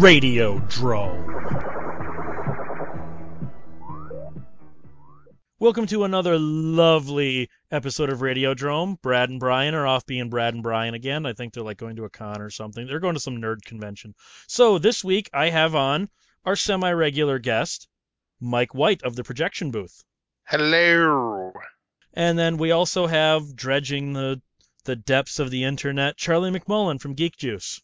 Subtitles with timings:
[0.00, 1.26] Radio Drome.
[5.58, 8.96] Welcome to another lovely episode of Radio Drome.
[9.02, 11.26] Brad and Brian are off being Brad and Brian again.
[11.26, 12.86] I think they're like going to a con or something.
[12.86, 14.14] They're going to some nerd convention.
[14.46, 16.08] So this week I have on
[16.46, 17.86] our semi-regular guest,
[18.40, 20.02] Mike White of the Projection Booth.
[20.44, 21.52] Hello.
[22.14, 24.40] And then we also have dredging the
[24.84, 27.82] the depths of the internet, Charlie McMullen from Geek Juice.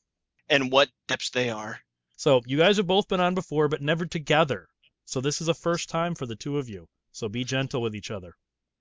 [0.48, 1.78] And what depths they are.
[2.16, 4.68] So you guys have both been on before, but never together.
[5.04, 6.88] So this is a first time for the two of you.
[7.12, 8.34] So be gentle with each other.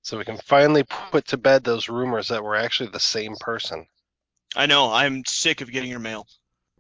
[0.03, 3.87] So we can finally put to bed those rumors that we're actually the same person.
[4.55, 6.27] I know, I'm sick of getting your mail.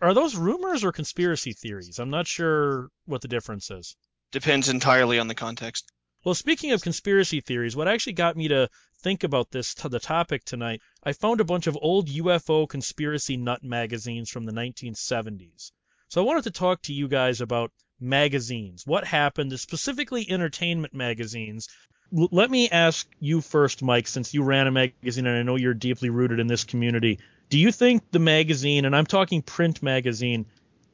[0.01, 1.99] Are those rumors or conspiracy theories?
[1.99, 3.95] I'm not sure what the difference is.
[4.31, 5.91] Depends entirely on the context.
[6.23, 8.69] Well, speaking of conspiracy theories, what actually got me to
[9.01, 13.35] think about this to the topic tonight, I found a bunch of old UFO conspiracy
[13.37, 15.71] nut magazines from the 1970s.
[16.09, 18.83] So I wanted to talk to you guys about magazines.
[18.85, 21.67] What happened, specifically entertainment magazines.
[22.15, 25.55] L- let me ask you first, Mike, since you ran a magazine and I know
[25.55, 27.19] you're deeply rooted in this community.
[27.49, 30.45] Do you think the magazine, and I'm talking print magazine,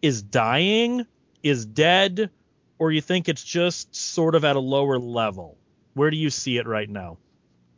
[0.01, 1.05] is dying,
[1.43, 2.29] is dead,
[2.79, 5.57] or you think it's just sort of at a lower level?
[5.93, 7.17] Where do you see it right now?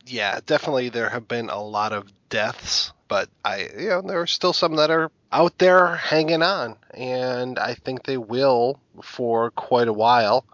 [0.06, 4.28] Yeah, definitely there have been a lot of deaths, but I you know there are
[4.28, 9.88] still some that are out there hanging on, and I think they will for quite
[9.88, 10.46] a while.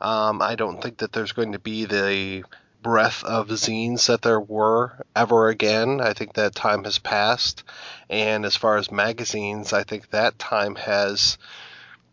[0.00, 2.44] Um, I don't think that there's going to be the
[2.82, 6.00] breadth of zines that there were ever again.
[6.00, 7.62] I think that time has passed.
[8.10, 11.38] And as far as magazines, I think that time has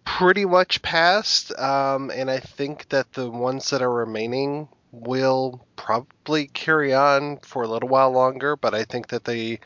[0.05, 1.57] pretty much passed.
[1.57, 7.63] Um, and I think that the ones that are remaining will probably carry on for
[7.63, 9.59] a little while longer, but I think that they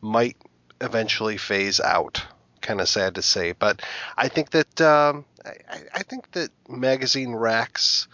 [0.00, 0.36] might
[0.80, 2.22] eventually phase out.
[2.60, 3.80] Kind of sad to say, but
[4.18, 8.06] I think that um, I, I think that magazine racks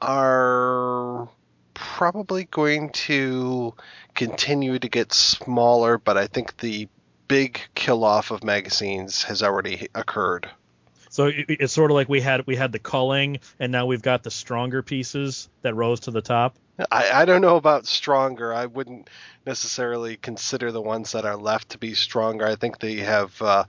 [0.00, 1.28] are
[1.74, 3.72] probably going to
[4.14, 6.88] continue to get smaller, but I think the
[7.28, 10.48] big kill off of magazines has already occurred.
[11.08, 14.22] So it's sort of like we had we had the culling, and now we've got
[14.22, 16.56] the stronger pieces that rose to the top.
[16.90, 18.52] I, I don't know about stronger.
[18.52, 19.08] I wouldn't
[19.46, 22.46] necessarily consider the ones that are left to be stronger.
[22.46, 23.64] I think they have uh,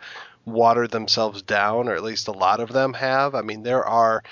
[0.45, 3.35] watered themselves down, or at least a lot of them have.
[3.35, 4.23] I mean, there are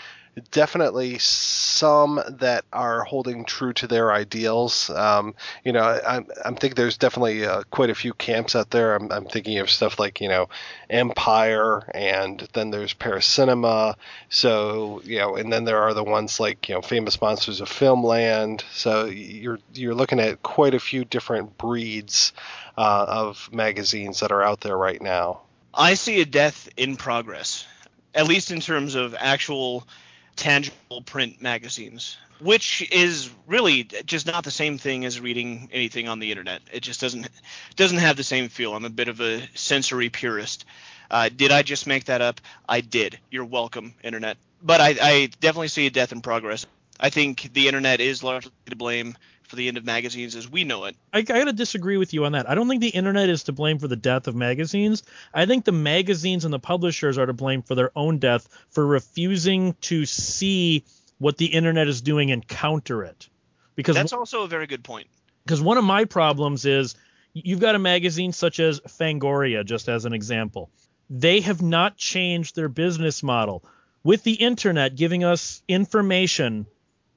[0.52, 4.90] definitely some that are holding true to their ideals.
[4.90, 8.96] Um, you know, I'm, I'm thinking there's definitely uh, quite a few camps out there.
[8.96, 10.48] I'm, I'm thinking of stuff like, you know,
[10.90, 13.96] Empire, and then there's Paracinema.
[14.30, 17.70] So, you know, and then there are the ones like, you know, Famous Monsters of
[17.70, 18.64] Filmland.
[18.72, 22.32] So you're, you're looking at quite a few different breeds
[22.78, 25.42] uh, of magazines that are out there right now.
[25.74, 27.66] I see a death in progress,
[28.14, 29.88] at least in terms of actual
[30.36, 36.20] tangible print magazines, which is really just not the same thing as reading anything on
[36.20, 36.62] the internet.
[36.72, 37.28] It just doesn't
[37.76, 38.74] doesn't have the same feel.
[38.74, 40.66] I'm a bit of a sensory purist.
[41.10, 42.40] Uh, did I just make that up?
[42.68, 43.20] I did.
[43.30, 44.38] You're welcome, internet.
[44.64, 46.66] But I, I definitely see a death in progress.
[47.00, 49.18] I think the internet is largely to blame
[49.52, 50.96] for the end of magazines as we know it.
[51.14, 52.50] I, I gotta disagree with you on that.
[52.50, 55.04] I don't think the internet is to blame for the death of magazines.
[55.34, 58.88] I think the magazines and the publishers are to blame for their own death for
[58.88, 60.86] refusing to see
[61.20, 63.28] what the internet is doing and counter it.
[63.76, 65.08] Because that's also a very good point.
[65.44, 66.96] Because one of my problems is
[67.34, 70.70] you've got a magazine such as Fangoria, just as an example.
[71.10, 73.66] They have not changed their business model.
[74.04, 76.68] With the internet giving us information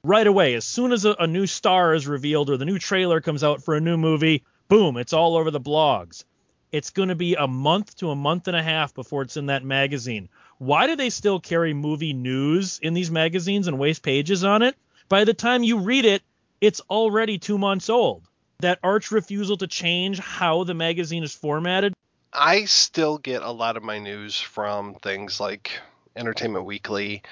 [0.05, 0.53] right away.
[0.53, 3.63] As soon as a, a, new star is revealed or the new trailer comes out
[3.63, 6.23] for a new movie, boom, it's all over the blogs.
[6.71, 9.47] It's going to be a month to a month and a half before it's in
[9.47, 10.29] that magazine.
[10.57, 14.75] Why do they still carry movie news in these magazines and waste pages on it?
[15.09, 16.21] By the time you read it,
[16.61, 18.27] it's already two months old.
[18.59, 21.93] That arch refusal to change how the magazine is formatted.
[22.31, 25.71] I still get a lot of my news from things like
[26.15, 27.23] Entertainment Weekly,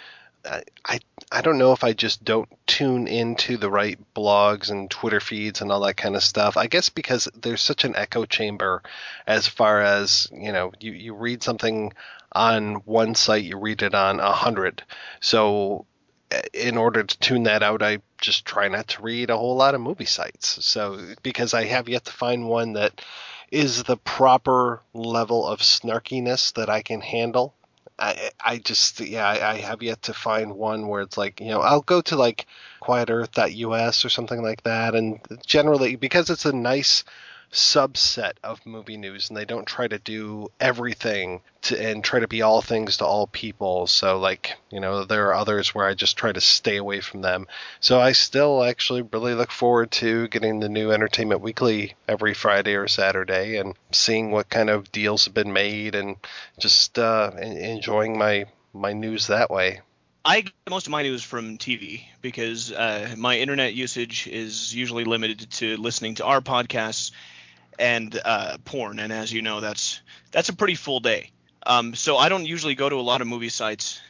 [0.45, 0.99] I
[1.31, 5.61] I don't know if I just don't tune into the right blogs and Twitter feeds
[5.61, 6.57] and all that kind of stuff.
[6.57, 8.83] I guess because there's such an echo chamber
[9.25, 11.93] as far as, you know, you, you read something
[12.31, 14.83] on one site, you read it on a hundred.
[15.21, 15.85] So
[16.31, 19.55] eh, in order to tune that out, I just try not to read a whole
[19.55, 20.63] lot of movie sites.
[20.65, 23.01] So because I have yet to find one that
[23.49, 27.55] is the proper level of snarkiness that I can handle
[27.99, 31.47] I I just yeah I, I have yet to find one where it's like you
[31.49, 32.47] know I'll go to like
[32.81, 37.03] QuietEarth.us or something like that, and generally because it's a nice
[37.53, 42.27] subset of movie news and they don't try to do everything to and try to
[42.27, 43.85] be all things to all people.
[43.85, 47.21] So like you know there are others where i just try to stay away from
[47.21, 47.47] them.
[47.79, 52.73] So i still actually really look forward to getting the new entertainment weekly every friday
[52.73, 56.17] or saturday and seeing what kind of deals have been made and
[56.59, 59.81] just uh, enjoying my my news that way.
[60.25, 65.03] I get most of my news from TV because uh, my internet usage is usually
[65.03, 67.11] limited to listening to our podcasts
[67.79, 71.31] and uh, porn, and as you know, that's that's a pretty full day.
[71.65, 74.01] Um, so I don't usually go to a lot of movie sites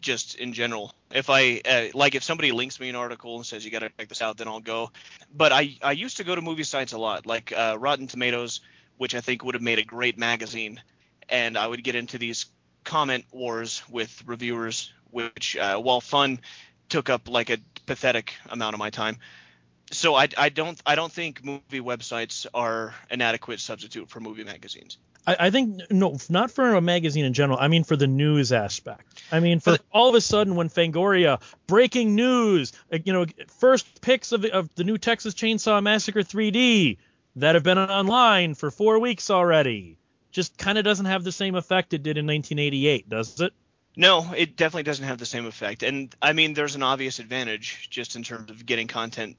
[0.00, 0.92] just in general.
[1.10, 3.90] If I uh, like, if somebody links me an article and says you got to
[3.98, 4.92] check this out, then I'll go.
[5.34, 8.60] But I I used to go to movie sites a lot, like uh, Rotten Tomatoes,
[8.96, 10.80] which I think would have made a great magazine,
[11.28, 12.46] and I would get into these
[12.84, 16.40] comment wars with reviewers, which uh, while fun,
[16.88, 19.18] took up like a pathetic amount of my time
[19.90, 24.44] so I, I don't I don't think movie websites are an adequate substitute for movie
[24.44, 24.98] magazines.
[25.26, 27.58] I, I think no, not for a magazine in general.
[27.58, 29.22] I mean for the news aspect.
[29.32, 32.72] I mean for all of a sudden when Fangoria breaking news,
[33.04, 33.26] you know,
[33.58, 36.98] first pics of the, of the new Texas Chainsaw Massacre 3D
[37.36, 39.98] that have been online for four weeks already,
[40.32, 43.52] just kind of doesn't have the same effect it did in 1988, does it?
[43.96, 45.82] No, it definitely doesn't have the same effect.
[45.82, 49.36] And I mean, there's an obvious advantage just in terms of getting content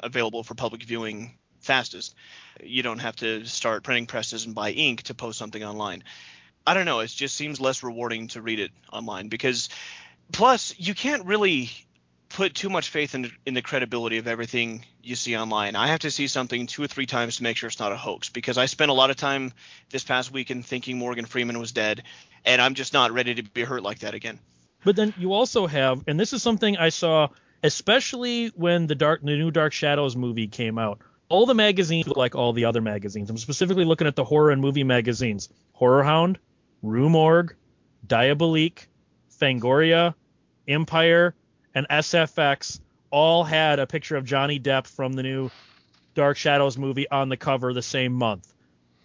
[0.00, 2.14] available for public viewing fastest.
[2.62, 6.04] You don't have to start printing presses and buy ink to post something online.
[6.66, 7.00] I don't know.
[7.00, 9.68] It just seems less rewarding to read it online because,
[10.32, 11.70] plus, you can't really
[12.28, 15.74] put too much faith in, in the credibility of everything you see online.
[15.74, 17.96] I have to see something two or three times to make sure it's not a
[17.96, 19.52] hoax because I spent a lot of time
[19.90, 22.04] this past weekend thinking Morgan Freeman was dead,
[22.44, 24.38] and I'm just not ready to be hurt like that again.
[24.84, 27.28] But then you also have, and this is something I saw
[27.62, 31.00] especially when the dark the new Dark Shadows movie came out.
[31.28, 33.30] All the magazines like all the other magazines.
[33.30, 35.48] I'm specifically looking at the horror and movie magazines.
[35.72, 36.38] Horror Hound,
[36.82, 37.54] Rue Morgue,
[38.06, 38.88] Diabolique,
[39.40, 40.14] Fangoria,
[40.66, 41.34] Empire,
[41.74, 42.80] and SFX
[43.10, 45.50] all had a picture of Johnny Depp from the new
[46.14, 48.52] Dark Shadows movie on the cover the same month.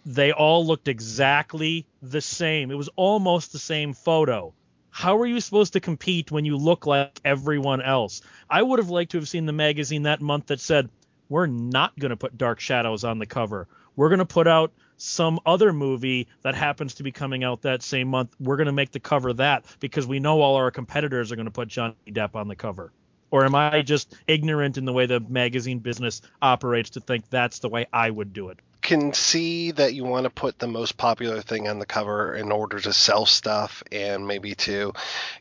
[0.04, 2.70] They all looked exactly the same.
[2.70, 4.52] It was almost the same photo
[4.96, 8.22] how are you supposed to compete when you look like everyone else?
[8.48, 10.88] I would have liked to have seen the magazine that month that said,
[11.28, 13.68] we're not going to put Dark Shadows on the cover.
[13.94, 17.82] We're going to put out some other movie that happens to be coming out that
[17.82, 18.34] same month.
[18.40, 21.44] We're going to make the cover that because we know all our competitors are going
[21.44, 22.90] to put Johnny Depp on the cover.
[23.30, 27.58] Or am I just ignorant in the way the magazine business operates to think that's
[27.58, 28.60] the way I would do it?
[28.86, 32.52] Can see that you want to put the most popular thing on the cover in
[32.52, 34.92] order to sell stuff and maybe to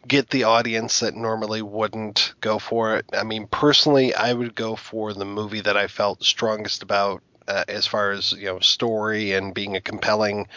[0.07, 3.06] get the audience that normally wouldn't go for it.
[3.13, 7.63] I mean, personally, I would go for the movie that I felt strongest about uh,
[7.68, 10.48] as far as, you know, story and being a compelling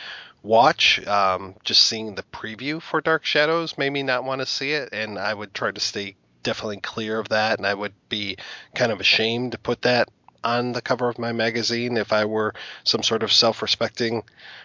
[0.43, 1.07] watch.
[1.07, 4.89] Um, just seeing the preview for Dark Shadows made me not want to see it,
[4.95, 8.39] and I would try to stay definitely clear of that, and I would be
[8.75, 10.09] kind of ashamed to put that
[10.45, 12.55] on the cover of my magazine if I were
[12.85, 14.23] some sort of self-respecting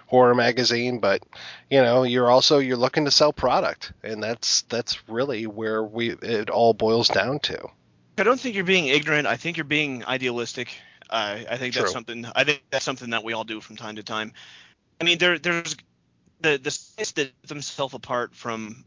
[0.08, 1.24] horror magazine but
[1.70, 6.12] you know you're also you're looking to sell product and that's that's really where we
[6.12, 7.68] it all boils down to.
[8.18, 9.26] I don't think you're being ignorant.
[9.26, 10.76] I think you're being idealistic.
[11.10, 13.96] Uh, I think that's something I think that's something that we all do from time
[13.96, 14.34] to time.
[15.02, 15.76] I mean there there's
[16.42, 18.86] the the sites that themselves apart from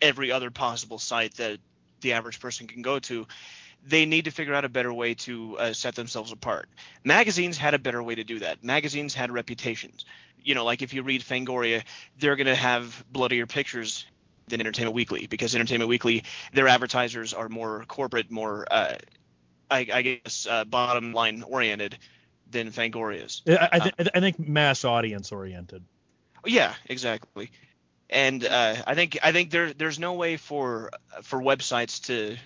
[0.00, 1.58] every other possible site that
[2.00, 3.26] the average person can go to
[3.84, 6.68] they need to figure out a better way to uh, set themselves apart.
[7.04, 8.62] Magazines had a better way to do that.
[8.62, 10.04] Magazines had reputations.
[10.42, 11.82] You know, like if you read Fangoria,
[12.18, 14.06] they're going to have bloodier pictures
[14.48, 18.94] than Entertainment Weekly because Entertainment Weekly, their advertisers are more corporate, more, uh,
[19.70, 21.98] I, I, guess, uh, bottom line oriented
[22.50, 23.42] than Fangoria's.
[23.48, 25.84] I, I, th- I think mass audience oriented.
[26.44, 27.50] Yeah, exactly
[28.10, 30.90] and uh, I think I think there there's no way for
[31.22, 32.36] for websites to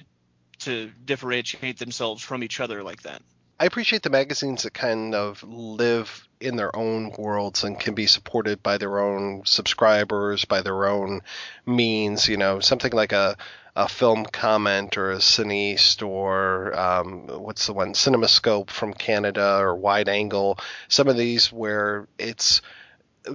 [0.60, 3.22] to differentiate themselves from each other like that.
[3.58, 8.06] I appreciate the magazines that kind of live in their own worlds and can be
[8.06, 11.22] supported by their own subscribers, by their own
[11.64, 12.28] means.
[12.28, 13.36] You know, something like a
[13.76, 19.74] a film comment or a cine or um, what's the one cinemascope from canada or
[19.74, 20.58] wide angle
[20.88, 22.62] some of these where it's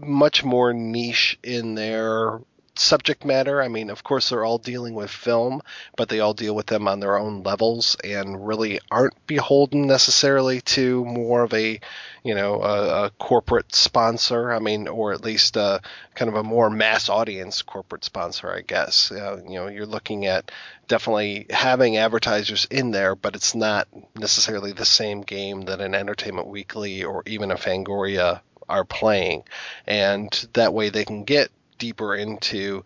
[0.02, 2.42] much more niche in their
[2.76, 3.62] subject matter.
[3.62, 5.62] I mean, of course, they're all dealing with film,
[5.98, 10.62] but they all deal with them on their own levels and really aren't beholden necessarily
[10.62, 11.80] to more of a,
[12.24, 14.52] you know, a, a corporate sponsor.
[14.52, 15.82] I mean, or at least a,
[16.16, 19.12] kind of a more mass audience corporate sponsor, I guess.
[19.12, 20.52] Uh, you know, you're looking at
[20.88, 26.48] definitely having advertisers in there, but it's not necessarily the same game that an Entertainment
[26.48, 29.44] Weekly or even a Fangoria are playing.
[29.86, 31.52] And that way they can get
[31.82, 32.84] deeper into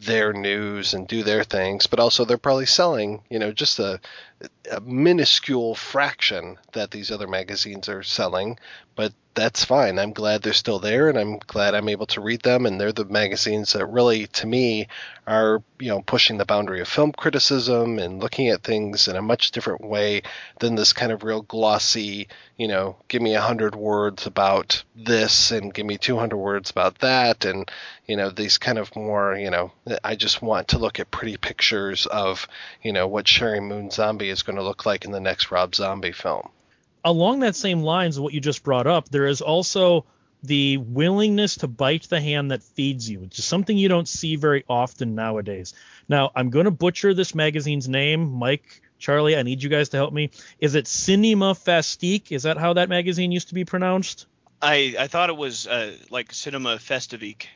[0.00, 4.00] their news and do their things, but also they're probably selling, you know, just a,
[4.70, 8.58] a minuscule fraction that these other magazines are selling,
[8.94, 10.00] but that's fine.
[10.00, 12.66] I'm glad they're still there, and I'm glad I'm able to read them.
[12.66, 14.88] And they're the magazines that really, to me,
[15.28, 19.22] are you know pushing the boundary of film criticism and looking at things in a
[19.22, 20.22] much different way
[20.58, 22.26] than this kind of real glossy,
[22.56, 26.98] you know, give me a hundred words about this and give me 200 words about
[26.98, 27.70] that, and
[28.06, 29.70] you know these kind of more, you know,
[30.02, 32.48] I just want to look at pretty pictures of
[32.82, 35.74] you know what Sheri Moon Zombie is going to look like in the next Rob
[35.74, 36.50] Zombie film
[37.04, 40.04] along that same lines of what you just brought up, there is also
[40.42, 44.36] the willingness to bite the hand that feeds you, which is something you don't see
[44.36, 45.74] very often nowadays.
[46.08, 49.36] Now, I'm going to butcher this magazine's name, Mike, Charlie.
[49.36, 50.30] I need you guys to help me.
[50.60, 52.30] Is it Cinema Fastique?
[52.30, 54.26] Is that how that magazine used to be pronounced?
[54.60, 57.46] I I thought it was uh, like Cinema Festivique.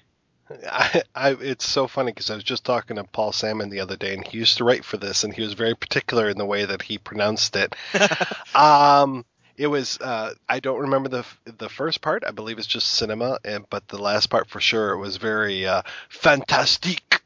[0.51, 3.97] I, I, it's so funny because I was just talking to Paul Sammon the other
[3.97, 6.47] day, and he used to write for this, and he was very particular in the
[6.47, 7.75] way that he pronounced it.
[8.55, 9.25] um,
[9.57, 11.27] it was uh, I don't remember the
[11.59, 12.25] the first part.
[12.27, 15.67] I believe it's just cinema, and but the last part for sure it was very
[15.67, 17.21] uh, fantastique.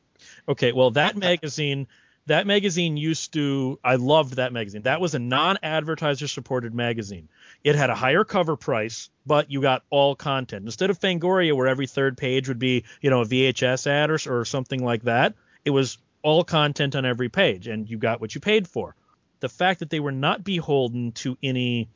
[0.48, 1.86] Okay, well that magazine
[2.26, 4.82] that magazine used to I loved that magazine.
[4.82, 7.28] That was a non-advertiser supported magazine.
[7.66, 10.66] It had a higher cover price, but you got all content.
[10.66, 14.18] Instead of Fangoria where every third page would be, you know, a VHS ad or,
[14.32, 18.36] or something like that, it was all content on every page and you got what
[18.36, 18.94] you paid for.
[19.40, 21.88] The fact that they were not beholden to any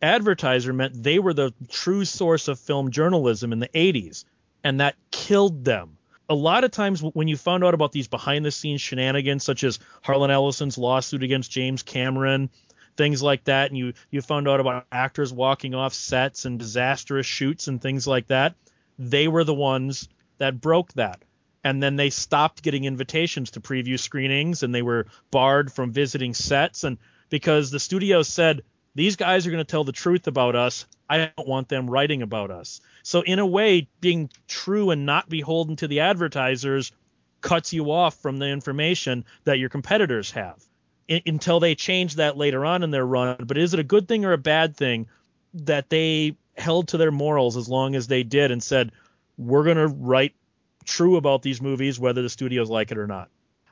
[0.00, 4.24] advertiser meant they were the true source of film journalism in the 80s,
[4.64, 5.98] and that killed them.
[6.30, 9.62] A lot of times when you found out about these behind the scenes shenanigans, such
[9.62, 12.48] as Harlan Ellison's lawsuit against James Cameron,
[12.98, 17.24] things like that, and you, you found out about actors walking off sets and disastrous
[17.24, 18.54] shoots and things like that,
[18.98, 21.22] they were the ones that broke that.
[21.64, 26.34] And then they stopped getting invitations to preview screenings and they were barred from visiting
[26.34, 26.84] sets.
[26.84, 26.98] And
[27.30, 28.62] because the studio said,
[28.94, 30.86] these guys are going to tell the truth about us.
[31.08, 32.80] I don't want them writing about us.
[33.02, 36.92] So in a way, being true and not beholden to the advertisers
[37.40, 40.67] cuts you off from the information that your competitors have
[41.08, 43.36] Until they change that later on in their run.
[43.46, 45.06] But is it a good thing or a bad thing
[45.54, 48.92] that they held to their morals as long as they did and said,
[49.38, 50.34] we're going to write
[50.84, 53.30] true about these movies, whether the studios like it or not?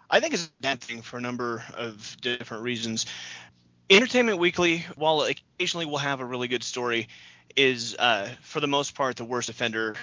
[0.09, 3.07] I think it's a bad thing for a number of different reasons.
[3.90, 7.09] Entertainment Weekly, while occasionally will have a really good story,
[7.57, 9.97] is uh, for the most part the worst offender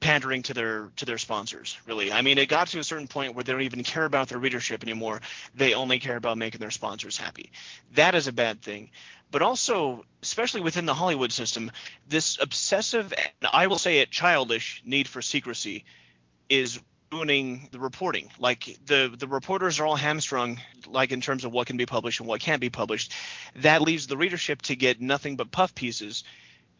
[0.00, 3.34] pandering to their to their sponsors really i mean it got to a certain point
[3.34, 5.20] where they don't even care about their readership anymore
[5.54, 7.50] they only care about making their sponsors happy
[7.94, 8.90] that is a bad thing
[9.30, 11.70] but also especially within the hollywood system
[12.08, 15.84] this obsessive and i will say it childish need for secrecy
[16.48, 16.78] is
[17.12, 18.30] ruining the reporting.
[18.38, 22.20] Like the the reporters are all hamstrung, like in terms of what can be published
[22.20, 23.12] and what can't be published.
[23.56, 26.24] That leaves the readership to get nothing but puff pieces.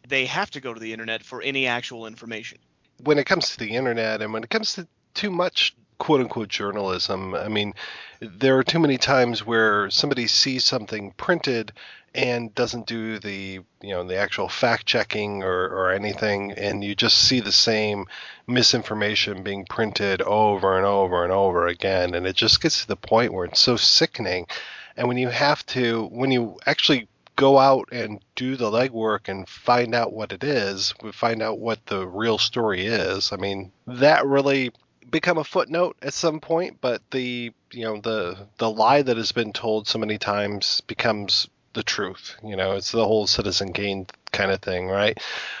[0.07, 2.59] They have to go to the internet for any actual information.
[3.03, 6.49] When it comes to the internet and when it comes to too much quote unquote
[6.49, 7.73] journalism, I mean,
[8.21, 11.73] there are too many times where somebody sees something printed
[12.17, 16.95] and doesn't do the you know the actual fact checking or, or anything and you
[16.95, 18.05] just see the same
[18.47, 22.95] misinformation being printed over and over and over again and it just gets to the
[22.95, 24.47] point where it's so sickening.
[24.95, 29.47] And when you have to when you actually go out and do the legwork and
[29.47, 34.25] find out what it is find out what the real story is i mean that
[34.25, 34.71] really
[35.09, 39.31] become a footnote at some point but the you know the the lie that has
[39.31, 42.35] been told so many times becomes the truth.
[42.43, 45.17] You know, it's the whole Citizen Kane kind of thing, right?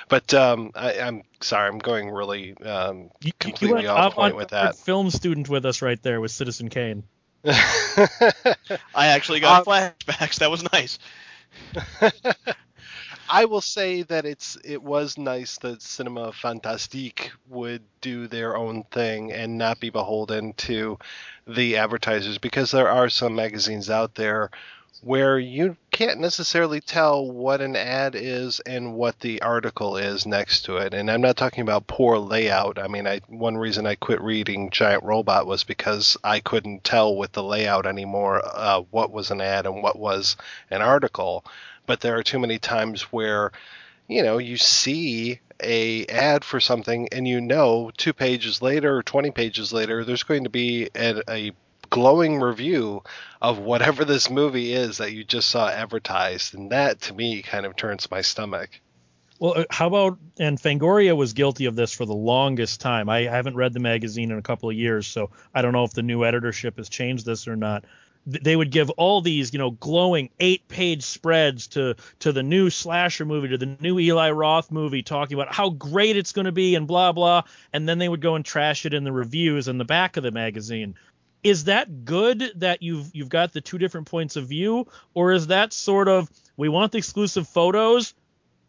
[0.09, 4.75] But um, I, am sorry, I'm going really um, completely you off point with that.
[4.77, 7.03] Film student with us right there with Citizen Kane.
[7.45, 8.55] I
[8.95, 10.39] actually got um, flashbacks.
[10.39, 10.97] That was nice.
[13.29, 18.83] I will say that it's it was nice that Cinema Fantastique would do their own
[18.91, 20.97] thing and not be beholden to
[21.45, 24.49] the advertisers because there are some magazines out there
[25.01, 30.63] where you can't necessarily tell what an ad is and what the article is next
[30.63, 30.93] to it.
[30.93, 32.79] And I'm not talking about poor layout.
[32.79, 37.15] I mean, I one reason I quit reading Giant Robot was because I couldn't tell
[37.15, 40.35] with the layout anymore uh, what was an ad and what was
[40.69, 41.45] an article.
[41.85, 43.51] But there are too many times where
[44.07, 49.03] you know you see a ad for something and you know two pages later or
[49.03, 51.51] 20 pages later there's going to be a, a
[51.89, 53.03] glowing review
[53.41, 57.65] of whatever this movie is that you just saw advertised, and that to me kind
[57.65, 58.79] of turns my stomach.
[59.39, 63.09] Well, uh, how about and Fangoria was guilty of this for the longest time.
[63.09, 65.93] I haven't read the magazine in a couple of years, so I don't know if
[65.93, 67.85] the new editorship has changed this or not.
[68.25, 73.23] They would give all these, you know, glowing eight-page spreads to to the new slasher
[73.23, 76.75] movie, to the new Eli Roth movie, talking about how great it's going to be
[76.75, 79.77] and blah blah, and then they would go and trash it in the reviews in
[79.77, 80.95] the back of the magazine
[81.43, 84.87] is that good that you've you've got the two different points of view?
[85.13, 88.13] Or is that sort of we want the exclusive photos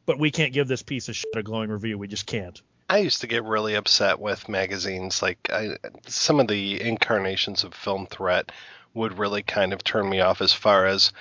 [0.09, 1.99] but we can't give this piece of shit a glowing review.
[1.99, 2.63] We just can't.
[2.89, 5.21] I used to get really upset with magazines.
[5.21, 8.51] Like I, some of the incarnations of Film Threat
[8.95, 11.13] would really kind of turn me off as far as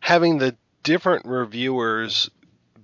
[0.00, 2.30] having the different reviewers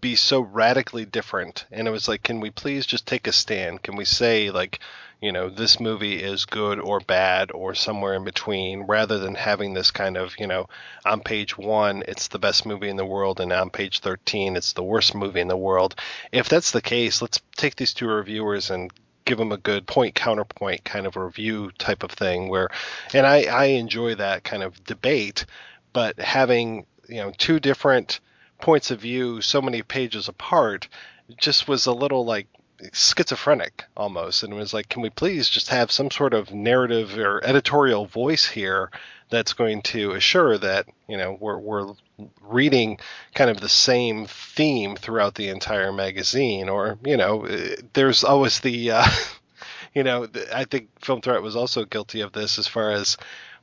[0.01, 3.83] be so radically different and it was like can we please just take a stand
[3.83, 4.81] can we say like
[5.21, 9.75] you know, this movie is good or bad or somewhere in between, rather than having
[9.75, 10.69] this kind of, you know,
[11.05, 14.75] on page one, it's the best movie in the world, and on page 13, it's
[14.75, 15.97] the worst movie in the world.
[16.31, 18.93] If that's the case, let's take these two reviewers and
[19.25, 22.71] give them a good point counterpoint kind of review type of thing where
[23.13, 25.45] and I, I enjoy that kind of debate
[25.93, 28.21] but having you know two different
[28.61, 30.89] points of view so many pages apart
[31.37, 32.47] just was a little like
[32.93, 34.43] schizophrenic almost.
[34.43, 38.07] And it was like can we please just have some sort of narrative or editorial
[38.07, 38.91] voice here
[39.31, 41.93] that's going to assure that you know we're, we're
[42.41, 42.99] reading
[43.35, 46.69] kind of the same theme throughout the entire magazine?
[46.69, 47.47] Or you know
[47.93, 49.07] there's always the uh,
[49.95, 53.17] you know i think film threat was also guilty of this as far as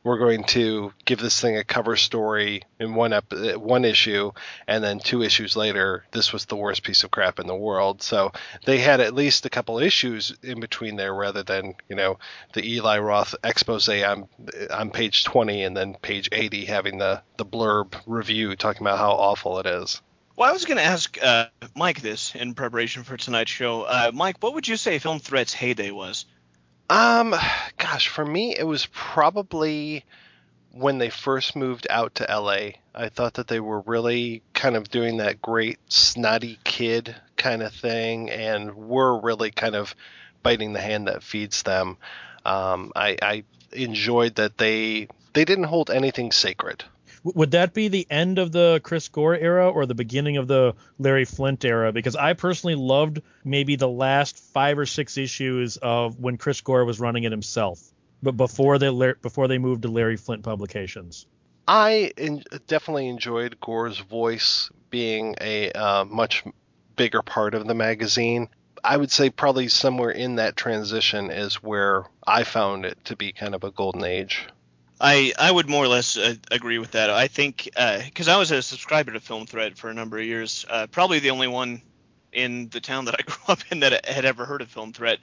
[0.05, 4.31] we're going to give this thing a cover story in one ep- one issue,
[4.67, 8.03] and then two issues later, this was the worst piece of crap in the world.
[8.03, 8.31] So
[8.65, 12.19] they had at least a couple issues in between there, rather than you know
[12.53, 14.27] the Eli Roth expose on
[14.69, 19.11] on page 20 and then page 80 having the the blurb review talking about how
[19.11, 20.01] awful it is.
[20.35, 23.83] Well, I was going to ask uh, Mike this in preparation for tonight's show.
[23.83, 26.25] Uh, Mike, what would you say Film Threat's heyday was?
[26.89, 27.35] Um,
[27.77, 30.05] gosh, for me, it was probably
[30.71, 32.79] when they first moved out to LA.
[32.93, 37.73] I thought that they were really kind of doing that great snotty kid kind of
[37.73, 39.95] thing, and were really kind of
[40.43, 41.97] biting the hand that feeds them.
[42.45, 46.83] Um, I, I enjoyed that they they didn't hold anything sacred
[47.33, 50.75] would that be the end of the Chris Gore era or the beginning of the
[50.99, 51.91] Larry Flynt era?
[51.91, 56.85] Because I personally loved maybe the last five or six issues of when Chris Gore
[56.85, 57.81] was running it himself,
[58.21, 61.25] but before they before they moved to Larry Flynt Publications.
[61.67, 66.43] I in, definitely enjoyed Gore's voice being a uh, much
[66.95, 68.49] bigger part of the magazine.
[68.83, 73.31] I would say probably somewhere in that transition is where I found it to be
[73.31, 74.45] kind of a golden age.
[74.99, 77.09] I I would more or less uh, agree with that.
[77.09, 80.25] I think because uh, I was a subscriber to Film Threat for a number of
[80.25, 81.81] years, uh, probably the only one
[82.31, 85.19] in the town that I grew up in that had ever heard of Film Threat.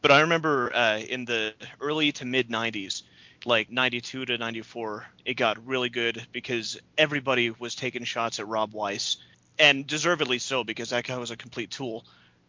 [0.00, 3.02] But I remember uh, in the early to mid 90s,
[3.44, 8.72] like 92 to 94, it got really good because everybody was taking shots at Rob
[8.72, 9.18] Weiss,
[9.58, 12.04] and deservedly so because that guy was a complete tool.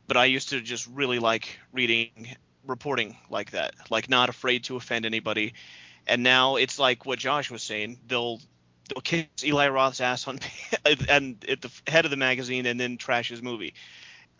[0.07, 4.75] But I used to just really like reading reporting like that, like not afraid to
[4.75, 5.53] offend anybody
[6.07, 7.99] and now it's like what Josh was saying.
[8.07, 8.39] They'll
[8.89, 10.39] they'll kiss Eli Roth's ass on
[11.09, 13.73] and at the head of the magazine and then trash his movie.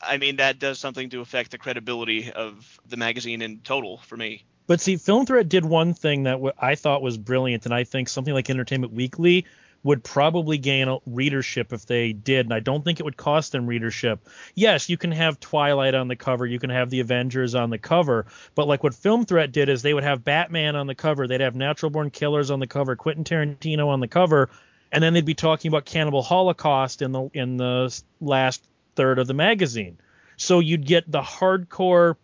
[0.01, 4.17] I mean that does something to affect the credibility of the magazine in total for
[4.17, 4.45] me.
[4.65, 8.07] But see, Film Threat did one thing that I thought was brilliant, and I think
[8.07, 9.45] something like Entertainment Weekly
[9.83, 13.67] would probably gain readership if they did, and I don't think it would cost them
[13.67, 14.27] readership.
[14.55, 17.77] Yes, you can have Twilight on the cover, you can have the Avengers on the
[17.77, 21.27] cover, but like what Film Threat did is they would have Batman on the cover,
[21.27, 24.49] they'd have Natural Born Killers on the cover, Quentin Tarantino on the cover,
[24.91, 28.63] and then they'd be talking about Cannibal Holocaust in the in the last
[28.95, 29.97] third of the magazine.
[30.37, 32.15] So you'd get the hardcore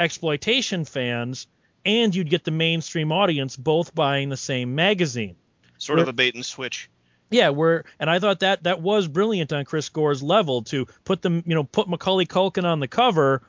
[0.00, 1.46] exploitation fans
[1.84, 5.36] and you'd get the mainstream audience both buying the same magazine.
[5.78, 6.90] Sort of a bait and switch.
[7.30, 11.22] Yeah, where and I thought that that was brilliant on Chris Gore's level to put
[11.22, 13.42] them, you know, put Macaulay Culkin on the cover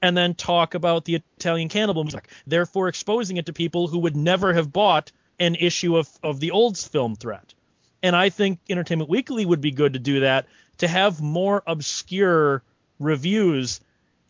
[0.00, 4.16] and then talk about the Italian cannibal music, therefore exposing it to people who would
[4.16, 7.54] never have bought an issue of, of the old film threat.
[8.02, 10.46] And I think Entertainment Weekly would be good to do that
[10.78, 12.62] to have more obscure
[12.98, 13.80] reviews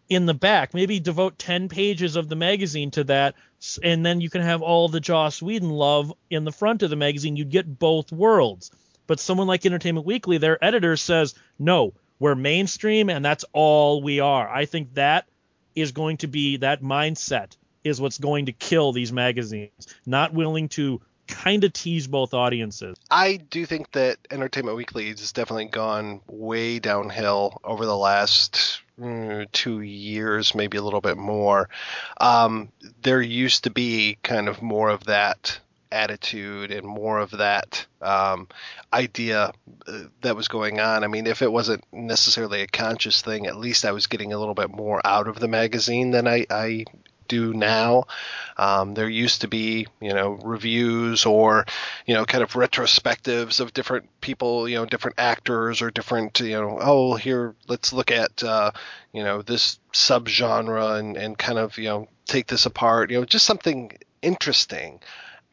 [0.09, 0.73] in the back.
[0.73, 3.35] Maybe devote 10 pages of the magazine to that,
[3.83, 6.97] and then you can have all the Joss Whedon love in the front of the
[6.97, 7.37] magazine.
[7.37, 8.71] You'd get both worlds.
[9.07, 14.21] But someone like Entertainment Weekly, their editor says, no, we're mainstream and that's all we
[14.21, 14.49] are.
[14.49, 15.27] I think that
[15.75, 19.87] is going to be that mindset is what's going to kill these magazines.
[20.07, 22.97] Not willing to kind of tease both audiences.
[23.11, 29.51] I do think that Entertainment Weekly has definitely gone way downhill over the last mm,
[29.53, 31.69] two years, maybe a little bit more.
[32.21, 32.71] Um,
[33.03, 35.59] there used to be kind of more of that
[35.97, 38.49] attitude and more of that um,
[38.93, 39.53] idea
[39.87, 41.05] uh, that was going on.
[41.05, 44.39] I mean, if it wasn't necessarily a conscious thing, at least I was getting a
[44.39, 46.85] little bit more out of the magazine than I, I
[47.29, 48.05] do now.
[48.57, 51.67] Um, there used to be, you know, reviews or,
[52.07, 56.61] you know, kind of retrospectives of different people, you know, different actors or different, you
[56.61, 58.71] know, oh, here, let's look at, uh,
[59.13, 63.25] you know, this subgenre and, and kind of, you know, take this apart, you know,
[63.25, 63.91] just something
[64.23, 65.01] interesting.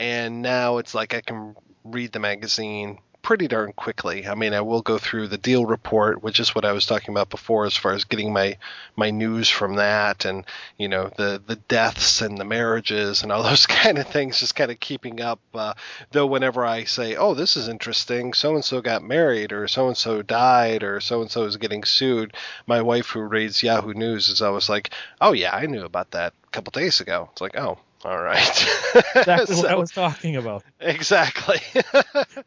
[0.03, 4.27] And now it's like I can read the magazine pretty darn quickly.
[4.27, 7.13] I mean, I will go through the deal report, which is what I was talking
[7.13, 8.57] about before, as far as getting my
[8.97, 10.43] my news from that, and
[10.77, 14.57] you know the the deaths and the marriages and all those kind of things, just
[14.57, 15.39] kind of keeping up.
[15.53, 15.73] Uh,
[16.11, 19.87] though whenever I say, "Oh, this is interesting," so and so got married, or so
[19.87, 22.35] and so died, or so and so is getting sued,
[22.67, 24.89] my wife, who reads Yahoo News, is always like,
[25.21, 28.67] "Oh yeah, I knew about that a couple days ago." It's like, "Oh, all right.
[29.15, 30.63] exactly so, what I was talking about.
[30.79, 31.59] Exactly.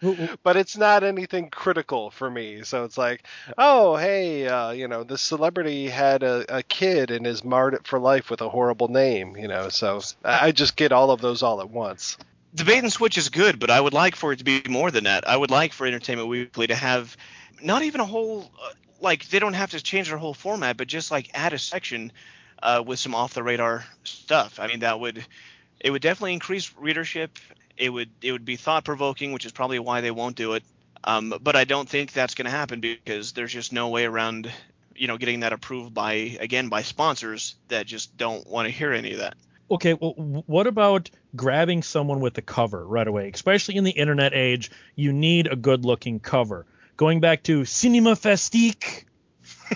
[0.43, 2.63] but it's not anything critical for me.
[2.63, 3.25] So it's like,
[3.57, 7.87] oh, hey, uh, you know, this celebrity had a, a, kid and is marred it
[7.87, 9.69] for life with a horrible name, you know.
[9.69, 12.17] So I just get all of those all at once.
[12.55, 14.91] The bait and switch is good, but I would like for it to be more
[14.91, 15.29] than that.
[15.29, 17.17] I would like for Entertainment Weekly to have
[17.63, 20.89] not even a whole, uh, like, they don't have to change their whole format, but
[20.89, 22.13] just like add a section
[22.63, 24.59] uh, with some off the radar stuff.
[24.61, 25.25] I mean, that would
[25.81, 27.39] it would definitely increase readership.
[27.77, 30.63] It would it would be thought provoking, which is probably why they won't do it.
[31.05, 34.51] Um, but I don't think that's going to happen because there's just no way around,
[34.97, 38.93] you know, getting that approved by again by sponsors that just don't want to hear
[38.93, 39.35] any of that.
[39.71, 40.13] Okay, well,
[40.47, 43.31] what about grabbing someone with the cover right away?
[43.35, 46.67] Especially in the internet age, you need a good-looking cover.
[46.97, 49.05] Going back to Cinema Fastique.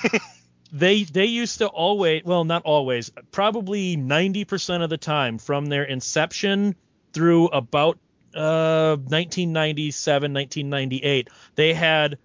[0.73, 5.85] they they used to always well not always probably 90% of the time from their
[5.85, 6.75] inception
[7.13, 7.99] through about
[8.35, 12.19] uh 1997 1998 they had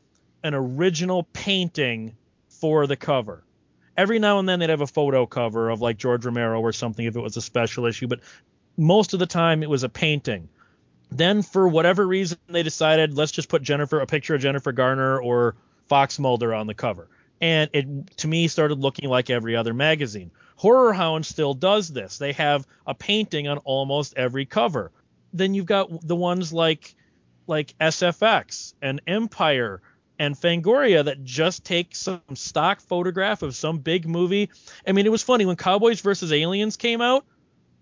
[0.44, 2.16] an original painting
[2.50, 3.44] for the cover.
[3.98, 7.06] Every now and then they'd have a photo cover of like george romero or something
[7.06, 8.20] if it was a special issue but
[8.78, 10.50] most of the time it was a painting.
[11.10, 15.20] Then for whatever reason they decided let's just put jennifer a picture of jennifer garner
[15.20, 15.56] or
[15.88, 17.08] fox mulder on the cover
[17.42, 20.32] and it to me started looking like every other magazine.
[20.56, 22.18] Horror Hound still does this.
[22.18, 24.92] They have a painting on almost every cover.
[25.34, 26.96] Then you've got the ones like
[27.48, 29.82] like SFX and Empire
[30.18, 34.50] and Fangoria that just take some stock photograph of some big movie.
[34.88, 37.26] I mean, it was funny when Cowboys versus Aliens came out,